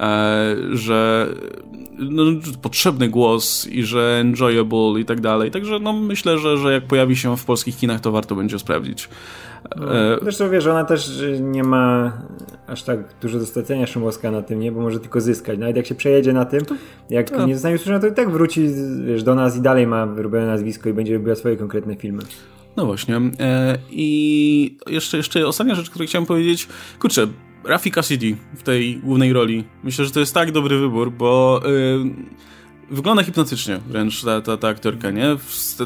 [0.01, 1.29] E, że
[1.99, 2.23] no,
[2.63, 5.51] potrzebny głos i że enjoyable i tak dalej.
[5.51, 9.09] Także no, myślę, że, że jak pojawi się w polskich kinach, to warto będzie sprawdzić.
[9.77, 10.19] No, e...
[10.23, 12.13] Zresztą wiesz, ona też nie ma
[12.67, 14.73] aż tak dużo do stracenia Szymowska na tym, nie?
[14.73, 15.59] Bo może tylko zyskać.
[15.59, 16.61] Nawet jak się przejedzie na tym,
[17.11, 17.47] jak to...
[17.47, 18.69] nie zostanie usłyszana, to i tak wróci
[19.07, 22.23] wiesz, do nas i dalej ma wyrobione nazwisko i będzie robiła swoje konkretne filmy.
[22.77, 23.21] No właśnie.
[23.41, 26.69] E, I jeszcze, jeszcze ostatnia rzecz, którą chciałem powiedzieć.
[26.99, 27.27] Kurczę,
[27.65, 29.65] Rafi Cassidy w tej głównej roli.
[29.85, 31.61] Myślę, że to jest tak dobry wybór, bo...
[31.67, 32.45] Y,
[32.91, 35.37] wygląda hipnotycznie wręcz ta, ta, ta aktorka, nie?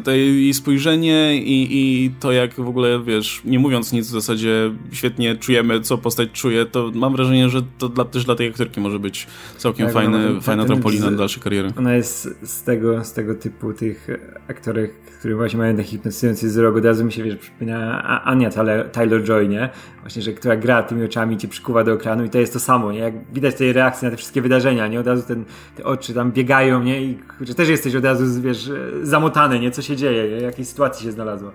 [0.05, 4.71] Te, jej spojrzenie i, i to jak w ogóle, wiesz, nie mówiąc nic w zasadzie
[4.93, 8.81] świetnie czujemy, co postać czuje, to mam wrażenie, że to dla, też dla tej aktorki
[8.81, 9.27] może być
[9.57, 11.73] całkiem tak, fajny, no, fajna trampolina na dalsze kariery.
[11.79, 14.09] Ona jest z tego, z tego typu tych
[14.49, 18.51] aktorek, które właśnie mają taki hipnotyzujący wzrok, od razu mi się, wiesz, przypomina Ania
[18.93, 19.69] Taylor-Joy, nie?
[20.01, 22.93] Właśnie, że która gra tymi oczami cię przykuwa do ekranu i to jest to samo,
[22.93, 22.99] nie?
[22.99, 25.01] Jak widać tej reakcji na te wszystkie wydarzenia, nie?
[25.01, 25.45] Od razu ten,
[25.77, 27.03] te oczy tam biegają, nie?
[27.03, 28.71] I że też jesteś od razu, wiesz,
[29.03, 29.71] zamotany, nie?
[29.71, 31.53] Co się dzieje, w jakiej sytuacji się znalazła.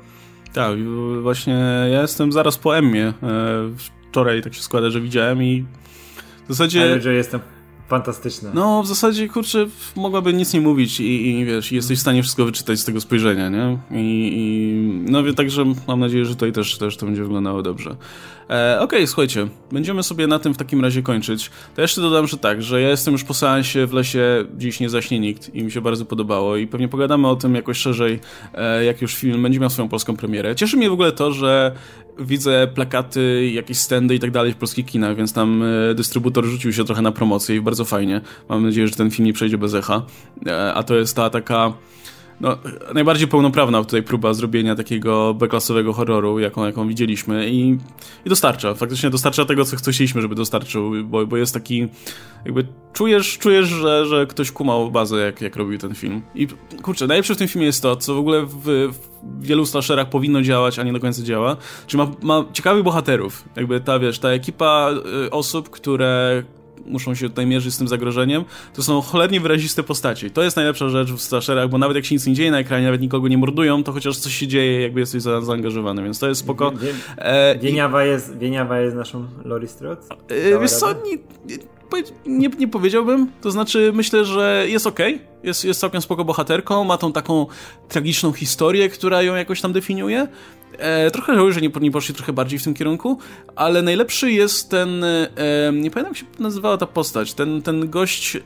[0.54, 0.78] Tak,
[1.22, 1.54] właśnie
[1.92, 3.08] ja jestem zaraz po Emmie.
[3.08, 3.14] E,
[4.12, 5.66] wczoraj tak się składa, że widziałem i
[6.46, 6.84] w zasadzie...
[6.84, 7.40] Ale że jestem
[7.88, 8.52] fantastyczna.
[8.54, 9.66] No, w zasadzie, kurczę,
[9.96, 13.50] mogłaby nic nie mówić i, i wiesz, jesteś w stanie wszystko wyczytać z tego spojrzenia,
[13.50, 13.78] nie?
[13.92, 17.96] I, i no, wie, także mam nadzieję, że tutaj też, też to będzie wyglądało dobrze.
[18.50, 21.52] E, Okej, okay, słuchajcie, będziemy sobie na tym w takim razie kończyć.
[21.76, 24.90] To jeszcze dodam, że tak, że ja jestem już po seansie w lesie, dziś nie
[24.90, 28.20] zaśnie nikt i mi się bardzo podobało i pewnie pogadamy o tym jakoś szerzej,
[28.54, 30.56] e, jak już film będzie miał swoją polską premierę.
[30.56, 31.72] Cieszy mnie w ogóle to, że
[32.20, 36.74] widzę plakaty, jakieś standy i tak dalej w polskich kinach, więc tam e, dystrybutor rzucił
[36.74, 38.22] się trochę na promocję i bardzo fajnie.
[38.50, 40.06] Mam nadzieję, że ten film nie przejdzie bez echa.
[40.48, 41.74] E, a to jest ta taka
[42.42, 42.58] no,
[42.94, 47.78] najbardziej pełnoprawna tutaj próba zrobienia takiego beklasowego horroru, jaką, jaką widzieliśmy i,
[48.26, 51.88] i dostarcza, faktycznie dostarcza tego, co chcieliśmy, żeby dostarczył, bo, bo jest taki,
[52.46, 56.22] jakby czujesz, czujesz że, że ktoś kumał bazę, jak, jak robił ten film.
[56.36, 56.48] I
[56.82, 58.98] kurczę, najlepsze w tym filmie jest to, co w ogóle w, w
[59.42, 61.58] wielu slasherach powinno działać, a nie do końca działa,
[61.88, 64.90] czyli ma, ma ciekawych bohaterów, jakby ta, wiesz, ta ekipa
[65.26, 66.44] y, osób, które
[66.86, 70.32] muszą się tutaj mierzyć z tym zagrożeniem, to są cholernie wyraziste postaci.
[70.32, 72.86] To jest najlepsza rzecz w slasherach, bo nawet jak się nic nie dzieje na ekranie,
[72.86, 76.30] nawet nikogo nie mordują, to chociaż coś się dzieje, jakby jesteś za, zaangażowany, więc to
[76.30, 76.72] jest spoko.
[76.72, 80.02] Wie, e, Wieniawa, jest, Wieniawa jest naszą Lori Strode?
[80.30, 81.58] E, wiesz co, nie, nie,
[82.26, 85.00] nie, powiedziałbym, to znaczy myślę, że jest ok,
[85.44, 87.46] jest, jest całkiem spoko bohaterką, ma tą taką
[87.90, 90.28] tragiczną historię, która ją jakoś tam definiuje,
[90.78, 93.18] E, trochę żałuję, że nie, nie poszli trochę bardziej w tym kierunku,
[93.56, 95.30] ale najlepszy jest ten, e,
[95.74, 98.42] nie pamiętam jak się nazywała ta postać, ten, ten gość, e,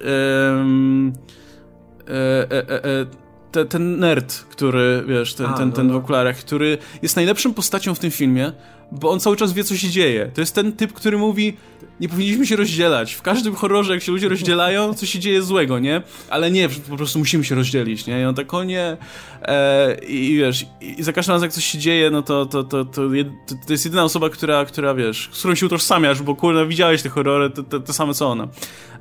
[3.52, 7.95] te, ten nerd, który, wiesz, ten, A, ten, ten w okularach, który jest najlepszą postacią
[7.95, 8.52] w tym filmie,
[8.92, 10.32] bo on cały czas wie, co się dzieje.
[10.34, 11.58] To jest ten typ, który mówi,
[12.00, 13.14] nie powinniśmy się rozdzielać.
[13.14, 16.02] W każdym horrorze, jak się ludzie rozdzielają, co się dzieje złego, nie?
[16.30, 18.22] Ale nie, po prostu musimy się rozdzielić, nie?
[18.22, 18.98] I on tak, o nie.
[19.42, 22.86] E, I wiesz, i za każdym razem, jak coś się dzieje, no to, to, to,
[22.86, 23.02] to,
[23.68, 27.10] to jest jedyna osoba, która, która, wiesz, z którą się utożsamiasz, bo kurwa, widziałeś te
[27.10, 28.48] horrory, to, to, to same co ona.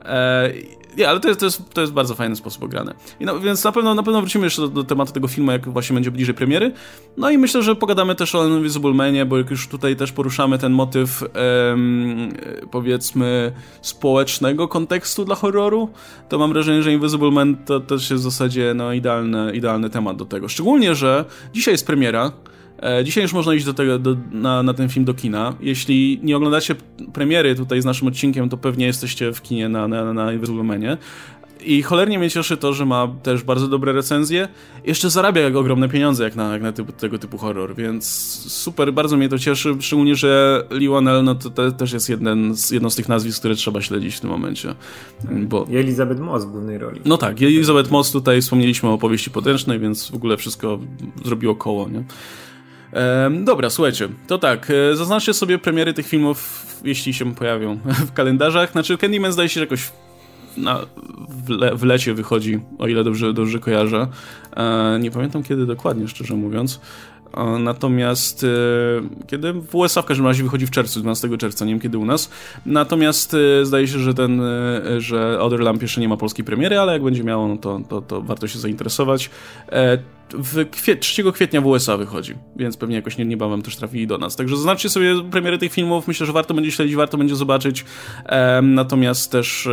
[0.05, 0.53] E,
[0.97, 2.95] nie, ale to jest, to, jest, to jest bardzo fajny sposób ograne.
[3.21, 5.69] I no, więc na pewno, na pewno wrócimy jeszcze do, do, tematu tego filmu, jak
[5.69, 6.73] właśnie będzie bliżej premiery.
[7.17, 10.59] No i myślę, że pogadamy też o Invisible Manie, bo jak już tutaj też poruszamy
[10.59, 12.33] ten motyw, em,
[12.71, 13.53] powiedzmy,
[13.83, 15.89] społecznego kontekstu dla horroru,
[16.29, 20.17] to mam wrażenie, że Invisible Man to też jest w zasadzie no, idealny, idealny temat
[20.17, 20.49] do tego.
[20.49, 22.33] Szczególnie, że dzisiaj jest premiera,
[22.83, 25.55] E, dzisiaj już można iść do tego, do, na, na, ten film do kina.
[25.61, 26.75] Jeśli nie oglądacie
[27.13, 30.97] premiery tutaj z naszym odcinkiem, to pewnie jesteście w kinie na, na, na Invisible Manie.
[31.67, 34.49] I cholernie mnie cieszy to, że ma też bardzo dobre recenzje.
[34.85, 38.05] Jeszcze zarabia jak ogromne pieniądze jak na, jak na typu, tego typu horror, więc
[38.53, 39.77] super, bardzo mnie to cieszy.
[39.81, 43.39] Szczególnie, że Lee Wanell, no to te, też jest jeden z, jedno z tych nazwisk,
[43.39, 44.75] które trzeba śledzić w tym momencie.
[45.25, 45.67] Bo...
[45.71, 47.01] I Elizabeth Moss w głównej roli.
[47.05, 50.79] No tak, Elizabeth Moss tutaj wspomnieliśmy o opowieści potężnej, więc w ogóle wszystko
[51.25, 52.05] zrobiło koło, nie?
[53.45, 58.73] dobra, słuchajcie, to tak, e, zaznaczcie sobie premiery tych filmów, jeśli się pojawią w kalendarzach.
[58.73, 59.91] Znaczy, Candyman zdaje się że jakoś
[60.57, 60.81] na,
[61.29, 64.07] w, le, w, lecie wychodzi, o ile dobrze, dobrze kojarzę.
[64.57, 66.81] E, nie pamiętam kiedy dokładnie, szczerze mówiąc.
[67.59, 68.47] Natomiast e,
[69.27, 72.05] kiedy w USA w każdym razie wychodzi w czerwcu, 12 czerwca, nie wiem kiedy u
[72.05, 72.31] nas.
[72.67, 76.79] Natomiast e, zdaje się, że ten, e, że Other Lamp jeszcze nie ma polskiej premiery,
[76.79, 79.31] ale jak będzie miało, no to, to, to warto się zainteresować.
[80.33, 84.37] W kwiet 3 kwietnia w USA wychodzi, więc pewnie jakoś niebawem też trafili do nas.
[84.37, 87.85] Także zaznaczcie sobie premiery tych filmów, myślę, że warto będzie śledzić, warto będzie zobaczyć.
[88.63, 89.69] Natomiast też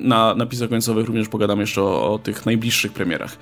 [0.00, 3.36] na napisach końcowych również pogadam jeszcze o, o tych najbliższych premierach.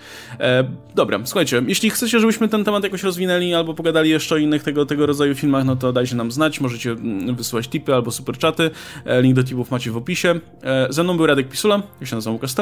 [0.94, 4.86] Dobra, słuchajcie, jeśli chcecie, żebyśmy ten temat jakoś rozwinęli, albo pogadali jeszcze o innych tego,
[4.86, 8.70] tego rodzaju filmach, no to dajcie nam znać, możecie mm, wysyłać tipy albo superczaty,
[9.04, 10.40] e, link do tipów macie w opisie.
[10.62, 12.52] E, ze mną był Radek Pisula, ja się nazywam Łukasz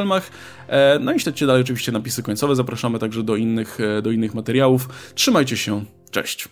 [0.68, 4.88] e, no i śledźcie dalej oczywiście napisy końcowe, zapraszamy także do innych, do innych materiałów.
[5.14, 6.48] Trzymajcie się, cześć!